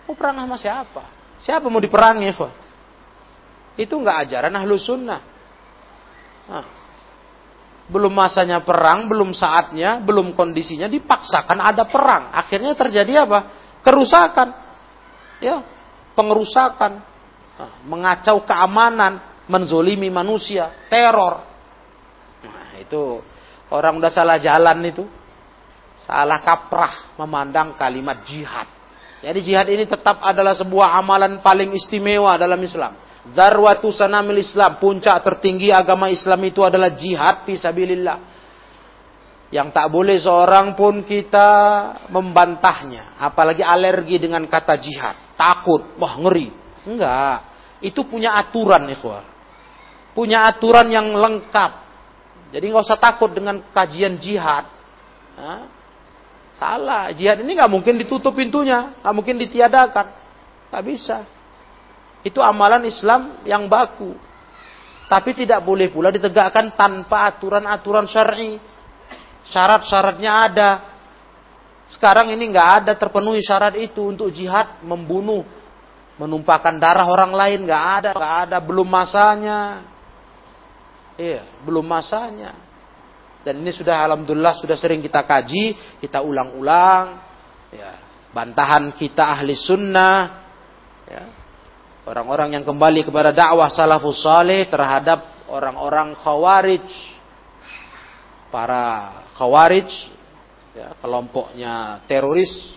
[0.04, 1.02] Mau perang sama siapa?
[1.40, 2.28] Siapa mau diperangi?
[2.36, 2.52] Kok?
[3.80, 5.20] Itu nggak ajaran ahlu sunnah.
[6.44, 6.66] Nah,
[7.88, 12.32] belum masanya perang, belum saatnya, belum kondisinya, dipaksakan ada perang.
[12.32, 13.38] Akhirnya terjadi apa?
[13.84, 14.48] Kerusakan.
[15.40, 15.60] Ya,
[16.16, 17.02] pengerusakan.
[17.54, 21.44] Nah, mengacau keamanan, menzolimi manusia, teror.
[22.44, 23.20] Nah, itu
[23.72, 25.04] orang udah salah jalan itu.
[26.04, 28.73] Salah kaprah memandang kalimat jihad.
[29.24, 32.92] Jadi jihad ini tetap adalah sebuah amalan paling istimewa dalam Islam.
[33.32, 38.36] Darwatu sanamil Islam, puncak tertinggi agama Islam itu adalah jihad fisabilillah.
[39.48, 41.48] Yang tak boleh seorang pun kita
[42.12, 46.52] membantahnya, apalagi alergi dengan kata jihad, takut, wah ngeri.
[46.84, 47.38] Enggak,
[47.80, 49.24] itu punya aturan ikhwah.
[50.12, 51.72] Punya aturan yang lengkap.
[52.52, 54.68] Jadi nggak usah takut dengan kajian jihad.
[56.64, 57.12] Salah.
[57.12, 60.06] Jihad ini nggak mungkin ditutup pintunya, nggak mungkin ditiadakan,
[60.72, 61.28] nggak bisa.
[62.24, 64.16] Itu amalan Islam yang baku.
[65.04, 68.56] Tapi tidak boleh pula ditegakkan tanpa aturan-aturan syar'i.
[69.44, 70.70] Syarat-syaratnya ada.
[71.92, 75.44] Sekarang ini nggak ada terpenuhi syarat itu untuk jihad membunuh,
[76.16, 79.84] menumpahkan darah orang lain nggak ada, nggak ada, belum masanya.
[81.20, 82.56] Iya, belum masanya.
[83.44, 87.20] Dan ini sudah alhamdulillah sudah sering kita kaji, kita ulang-ulang.
[87.68, 87.92] Ya,
[88.32, 90.48] bantahan kita ahli sunnah.
[91.04, 91.24] Ya,
[92.08, 96.88] orang-orang yang kembali kepada dakwah salafus saleh terhadap orang-orang khawarij.
[98.48, 99.92] Para khawarij,
[100.72, 102.72] ya, kelompoknya teroris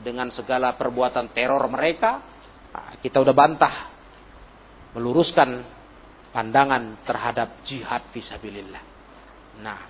[0.00, 2.24] dengan segala perbuatan teror mereka,
[2.72, 3.74] nah, kita udah bantah,
[4.96, 5.60] meluruskan
[6.32, 8.93] pandangan terhadap jihad visabilillah.
[9.62, 9.80] Nah,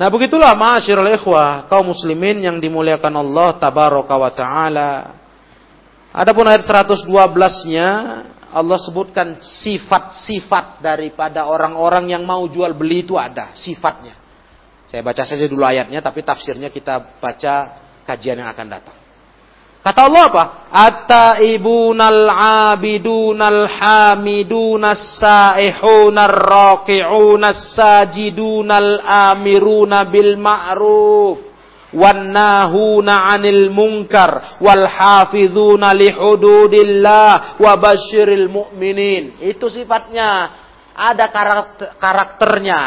[0.00, 4.90] nah begitulah ma'asyiral ikhwah kaum muslimin yang dimuliakan Allah tabaraka wa taala.
[6.14, 7.88] Adapun ayat 112-nya
[8.54, 14.14] Allah sebutkan sifat-sifat daripada orang-orang yang mau jual beli itu ada sifatnya.
[14.86, 17.54] Saya baca saja dulu ayatnya tapi tafsirnya kita baca
[18.06, 19.03] kajian yang akan datang.
[19.84, 20.44] Kata Allah apa?
[20.72, 22.24] At-taibunal
[22.72, 31.36] abidunal hamidunas saihunar raqi'unas sajidunal amiruna bil ma'ruf
[31.92, 39.36] wan 'anil munkar wal hafizuna li hududillah wa basyiril mu'minin.
[39.44, 40.64] Itu sifatnya.
[40.94, 42.80] Ada karakter, karakternya.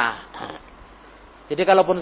[1.45, 2.01] Jadi kalaupun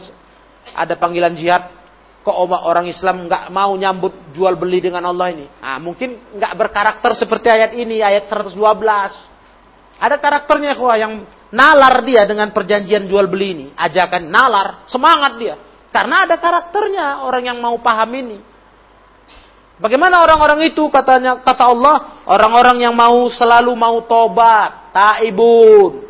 [0.72, 1.85] ada panggilan jihad
[2.26, 5.45] kok orang Islam nggak mau nyambut jual beli dengan Allah ini?
[5.61, 8.57] Ah, mungkin nggak berkarakter seperti ayat ini, ayat 112.
[10.01, 11.21] Ada karakternya kok yang
[11.53, 15.55] nalar dia dengan perjanjian jual beli ini, ajakan nalar, semangat dia.
[15.93, 18.41] Karena ada karakternya orang yang mau paham ini.
[19.78, 26.09] Bagaimana orang-orang itu katanya kata Allah, orang-orang yang mau selalu mau tobat, taibun.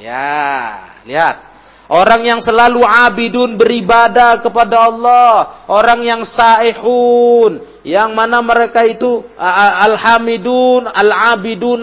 [0.00, 1.45] Ya, lihat
[1.86, 5.62] Orang yang selalu abidun beribadah kepada Allah.
[5.70, 7.62] Orang yang saihun.
[7.86, 11.78] Yang mana mereka itu alhamidun, al-abidun,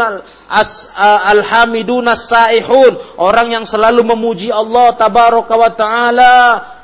[1.31, 3.15] al-hamidun, as-saihun.
[3.15, 6.35] Orang yang selalu memuji Allah tabaraka wa ta'ala.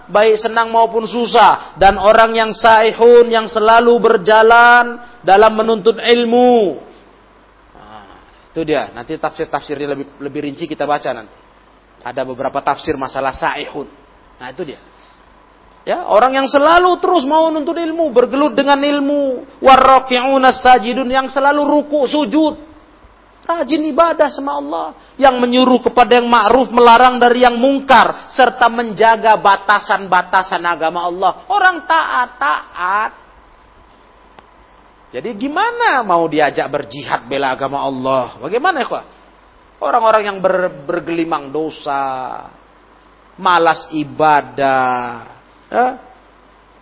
[0.07, 1.75] Baik senang maupun susah.
[1.75, 4.95] Dan orang yang saihun, yang selalu berjalan
[5.27, 6.79] dalam menuntut ilmu.
[7.75, 8.23] Nah,
[8.55, 8.95] itu dia.
[8.95, 11.48] Nanti tafsir-tafsirnya lebih, lebih rinci kita baca nanti.
[12.03, 13.87] Ada beberapa tafsir masalah sa'ihun.
[14.39, 14.79] Nah itu dia.
[15.87, 21.65] Ya, orang yang selalu terus mau nuntut ilmu, bergelut dengan ilmu, warraqi'una sajidun yang selalu
[21.65, 22.67] ruku sujud.
[23.49, 29.33] Rajin ibadah sama Allah, yang menyuruh kepada yang ma'ruf, melarang dari yang mungkar, serta menjaga
[29.41, 31.31] batasan-batasan agama Allah.
[31.49, 33.11] Orang taat, taat.
[35.09, 38.37] Jadi gimana mau diajak berjihad bela agama Allah?
[38.37, 39.01] Bagaimana ya,
[39.79, 42.43] Orang-orang yang ber, bergelimang dosa,
[43.39, 45.39] malas ibadah,
[45.71, 45.85] ya,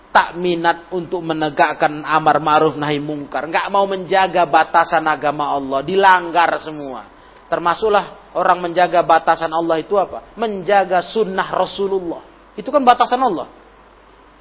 [0.10, 6.58] tak minat untuk menegakkan amar ma'ruf nahi mungkar, nggak mau menjaga batasan agama Allah, dilanggar
[6.58, 7.06] semua.
[7.48, 10.34] Termasuklah orang menjaga batasan Allah itu apa?
[10.36, 12.26] Menjaga sunnah Rasulullah.
[12.58, 13.48] Itu kan batasan Allah.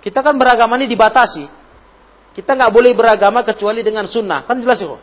[0.02, 1.44] Kita kan beragama ini dibatasi.
[2.34, 4.42] Kita nggak boleh beragama kecuali dengan sunnah.
[4.48, 4.96] Kan jelas itu.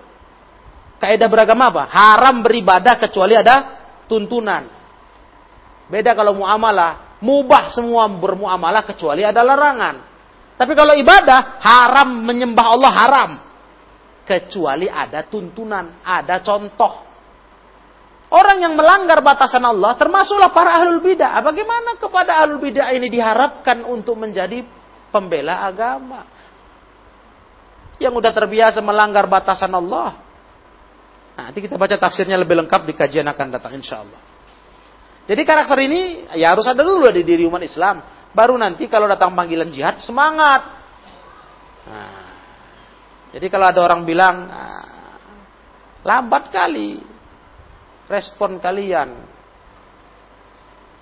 [1.04, 1.84] Kaidah beragama apa?
[1.92, 3.76] Haram beribadah kecuali ada
[4.08, 4.64] tuntunan.
[5.92, 10.00] Beda kalau muamalah, mubah semua bermuamalah kecuali ada larangan.
[10.56, 13.32] Tapi kalau ibadah, haram menyembah Allah haram.
[14.24, 17.04] Kecuali ada tuntunan, ada contoh.
[18.32, 21.36] Orang yang melanggar batasan Allah termasuklah para ahlul bidah.
[21.44, 24.64] Bagaimana kepada ahlul bidah ini diharapkan untuk menjadi
[25.12, 26.24] pembela agama?
[28.00, 30.16] Yang sudah terbiasa melanggar batasan Allah,
[31.34, 34.22] Nah, nanti kita baca tafsirnya lebih lengkap di kajian akan datang insya Allah.
[35.24, 38.04] Jadi karakter ini ya harus ada dulu di diri umat Islam.
[38.34, 40.62] Baru nanti kalau datang panggilan jihad semangat.
[41.90, 42.24] Nah,
[43.34, 44.86] jadi kalau ada orang bilang nah,
[46.06, 47.02] lambat kali
[48.06, 49.10] respon kalian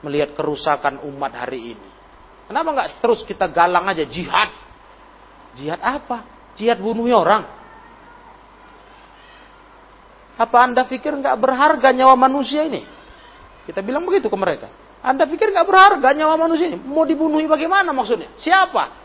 [0.05, 1.89] melihat kerusakan umat hari ini.
[2.47, 4.49] Kenapa nggak terus kita galang aja jihad?
[5.55, 6.23] Jihad apa?
[6.55, 7.60] Jihad bunuh orang.
[10.39, 12.83] Apa anda pikir nggak berharga nyawa manusia ini?
[13.67, 14.67] Kita bilang begitu ke mereka.
[15.01, 16.79] Anda pikir nggak berharga nyawa manusia ini?
[16.79, 18.31] Mau dibunuhi bagaimana maksudnya?
[18.37, 19.01] Siapa?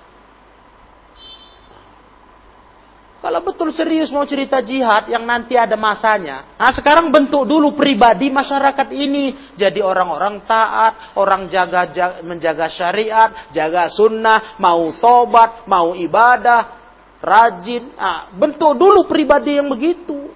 [3.26, 6.54] Kalau betul serius mau cerita jihad yang nanti ada masanya.
[6.60, 9.50] Nah sekarang bentuk dulu pribadi masyarakat ini.
[9.58, 16.86] Jadi orang-orang taat, orang jaga, jaga menjaga syariat, jaga sunnah, mau tobat, mau ibadah,
[17.18, 17.98] rajin.
[17.98, 20.35] Nah, bentuk dulu pribadi yang begitu.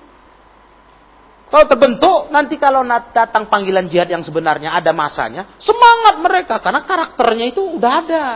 [1.50, 7.46] Kalau terbentuk, nanti kalau datang panggilan jihad yang sebenarnya ada masanya, semangat mereka karena karakternya
[7.50, 8.26] itu udah ada.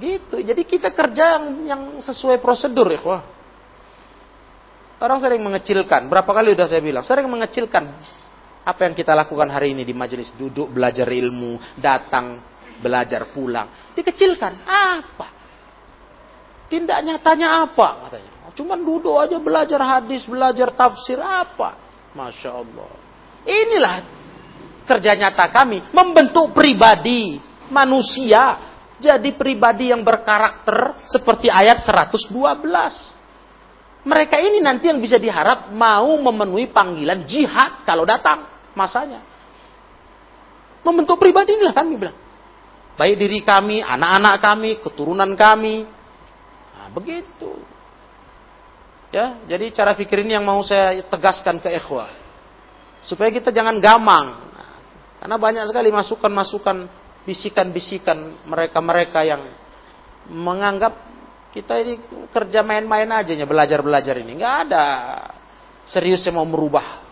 [0.00, 0.40] Gitu.
[0.40, 3.22] Jadi kita kerja yang, yang sesuai prosedur ya, wah.
[5.04, 6.08] Orang sering mengecilkan.
[6.08, 7.84] Berapa kali udah saya bilang, sering mengecilkan
[8.64, 12.40] apa yang kita lakukan hari ini di majelis duduk belajar ilmu, datang
[12.80, 13.92] belajar pulang.
[13.92, 14.64] Dikecilkan.
[14.64, 15.28] Apa?
[16.72, 18.32] Tindak nyatanya apa katanya?
[18.56, 21.81] Cuman duduk aja belajar hadis, belajar tafsir apa?
[22.12, 22.92] Masya Allah.
[23.42, 23.96] Inilah
[24.84, 25.92] kerja nyata kami.
[25.92, 27.40] Membentuk pribadi
[27.72, 28.70] manusia.
[29.02, 32.22] Jadi pribadi yang berkarakter seperti ayat 112.
[34.02, 38.46] Mereka ini nanti yang bisa diharap mau memenuhi panggilan jihad kalau datang
[38.78, 39.26] masanya.
[40.86, 42.18] Membentuk pribadi inilah kami bilang.
[42.94, 45.86] Baik diri kami, anak-anak kami, keturunan kami.
[46.76, 47.71] Nah, begitu.
[49.12, 52.08] Ya, jadi cara pikir ini yang mau saya tegaskan ke ikhwah.
[53.04, 54.40] Supaya kita jangan gamang.
[55.20, 56.88] Karena banyak sekali masukan-masukan,
[57.28, 59.44] bisikan-bisikan mereka-mereka yang
[60.32, 60.96] menganggap
[61.52, 62.00] kita ini
[62.32, 64.40] kerja main-main aja ya belajar-belajar ini.
[64.40, 64.84] Nggak ada
[65.92, 67.04] seriusnya mau merubah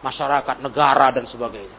[0.00, 1.78] masyarakat, negara dan sebagainya.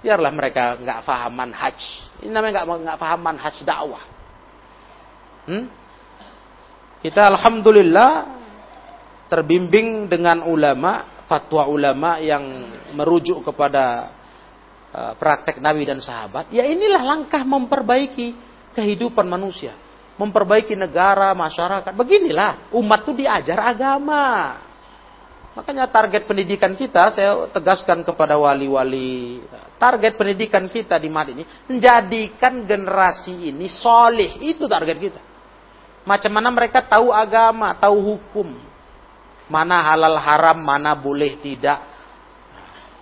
[0.00, 1.78] Biarlah mereka nggak paham manhaj.
[2.24, 4.04] Ini namanya nggak nggak paham manhaj dakwah.
[5.46, 5.81] Hmm?
[7.02, 8.10] Kita alhamdulillah
[9.26, 12.46] terbimbing dengan ulama, fatwa ulama yang
[12.94, 14.14] merujuk kepada
[14.94, 16.54] uh, praktek Nabi dan sahabat.
[16.54, 18.38] Ya inilah langkah memperbaiki
[18.78, 19.74] kehidupan manusia,
[20.14, 21.90] memperbaiki negara, masyarakat.
[21.90, 24.62] Beginilah umat itu diajar agama.
[25.58, 29.42] Makanya target pendidikan kita, saya tegaskan kepada wali-wali,
[29.76, 34.38] target pendidikan kita di Mad ini, menjadikan generasi ini solih.
[34.38, 35.31] Itu target kita.
[36.02, 38.48] Macam mana mereka tahu agama, tahu hukum.
[39.46, 41.78] Mana halal haram, mana boleh tidak.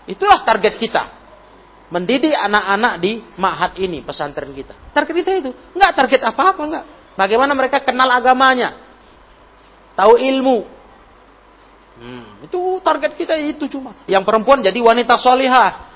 [0.08, 1.20] Itulah target kita
[1.90, 4.72] mendidik anak-anak di mahat ini pesantren kita.
[4.94, 6.84] Target kita itu nggak target apa-apa nggak.
[7.18, 8.78] Bagaimana mereka kenal agamanya,
[9.98, 10.64] tahu ilmu.
[12.00, 13.92] Hmm, itu target kita itu cuma.
[14.08, 15.90] Yang perempuan jadi wanita solihah.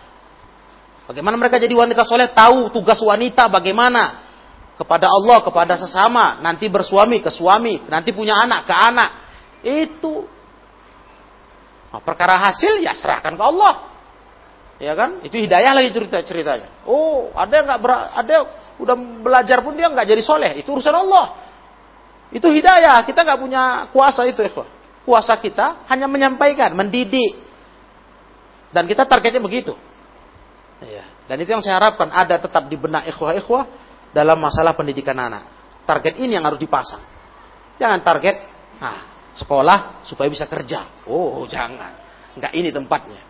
[1.08, 4.24] Bagaimana mereka jadi wanita soleh tahu tugas wanita bagaimana
[4.74, 9.10] kepada Allah, kepada sesama, nanti bersuami ke suami, nanti punya anak ke anak.
[9.64, 10.26] Itu
[11.94, 13.94] nah, perkara hasil ya serahkan ke Allah
[14.82, 15.22] ya kan?
[15.22, 16.84] Itu hidayah lagi cerita ceritanya.
[16.86, 17.80] Oh, ada yang nggak
[18.14, 18.34] ada
[18.76, 20.52] udah belajar pun dia nggak jadi soleh.
[20.58, 21.26] Itu urusan Allah.
[22.34, 23.06] Itu hidayah.
[23.06, 23.62] Kita nggak punya
[23.94, 24.50] kuasa itu, ya.
[25.04, 27.38] Kuasa kita hanya menyampaikan, mendidik.
[28.74, 29.76] Dan kita targetnya begitu.
[30.82, 31.06] Ya.
[31.30, 33.83] Dan itu yang saya harapkan ada tetap di benak ikhwah-ikhwah
[34.14, 35.42] dalam masalah pendidikan anak.
[35.84, 37.02] Target ini yang harus dipasang.
[37.76, 38.36] Jangan target,
[38.78, 39.02] nah,
[39.34, 41.04] sekolah supaya bisa kerja.
[41.10, 41.92] Oh, jangan.
[42.38, 43.22] Enggak ini tempatnya.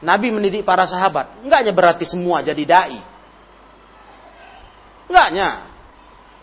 [0.00, 1.44] Nabi mendidik para sahabat.
[1.44, 2.98] Enggaknya berarti semua jadi dai.
[5.10, 5.68] Enggaknya.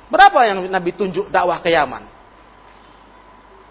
[0.07, 2.05] Berapa yang Nabi tunjuk dakwah ke Yaman?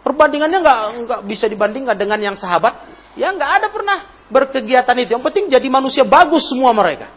[0.02, 2.82] Perbandingannya enggak, enggak bisa dibandingkan dengan yang sahabat.
[3.14, 3.98] Ya enggak ada pernah
[4.28, 5.16] berkegiatan itu.
[5.16, 7.08] Yang penting jadi manusia bagus semua mereka.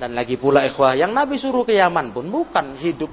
[0.00, 3.12] Dan lagi pula ikhwah, yang Nabi suruh ke Yaman pun bukan hidup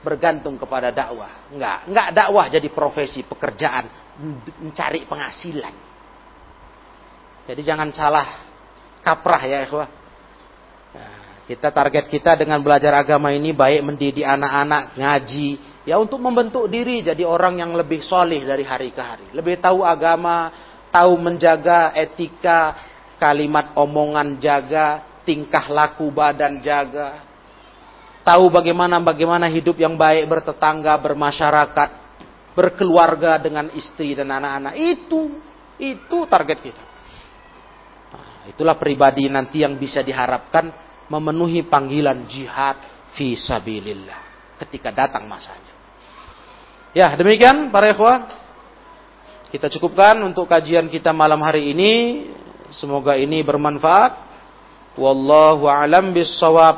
[0.00, 1.52] bergantung kepada dakwah.
[1.52, 3.84] Enggak, enggak dakwah jadi profesi, pekerjaan,
[4.64, 5.74] mencari penghasilan.
[7.44, 8.26] Jadi jangan salah
[9.04, 9.88] kaprah ya ikhwah.
[10.96, 15.48] Nah, kita target kita dengan belajar agama ini baik mendidik anak-anak ngaji
[15.88, 19.26] ya untuk membentuk diri jadi orang yang lebih solih dari hari ke hari.
[19.32, 20.52] Lebih tahu agama,
[20.92, 22.76] tahu menjaga etika,
[23.16, 27.28] kalimat omongan jaga, tingkah laku badan jaga.
[28.24, 31.90] Tahu bagaimana bagaimana hidup yang baik bertetangga, bermasyarakat,
[32.56, 34.72] berkeluarga dengan istri dan anak-anak.
[34.80, 35.36] Itu
[35.76, 36.84] itu target kita.
[38.48, 40.72] Itulah pribadi nanti yang bisa diharapkan
[41.12, 42.80] memenuhi panggilan jihad
[43.12, 45.76] fi sabilillah ketika datang masanya.
[46.96, 48.48] Ya, demikian para ikhwah.
[49.48, 51.92] Kita cukupkan untuk kajian kita malam hari ini.
[52.68, 54.27] Semoga ini bermanfaat.
[54.98, 56.76] Wallahu alam bissawab.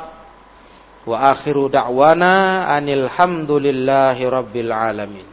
[1.09, 5.30] Wa akhiru da'wana anil hamdulillahi rabbil alamin.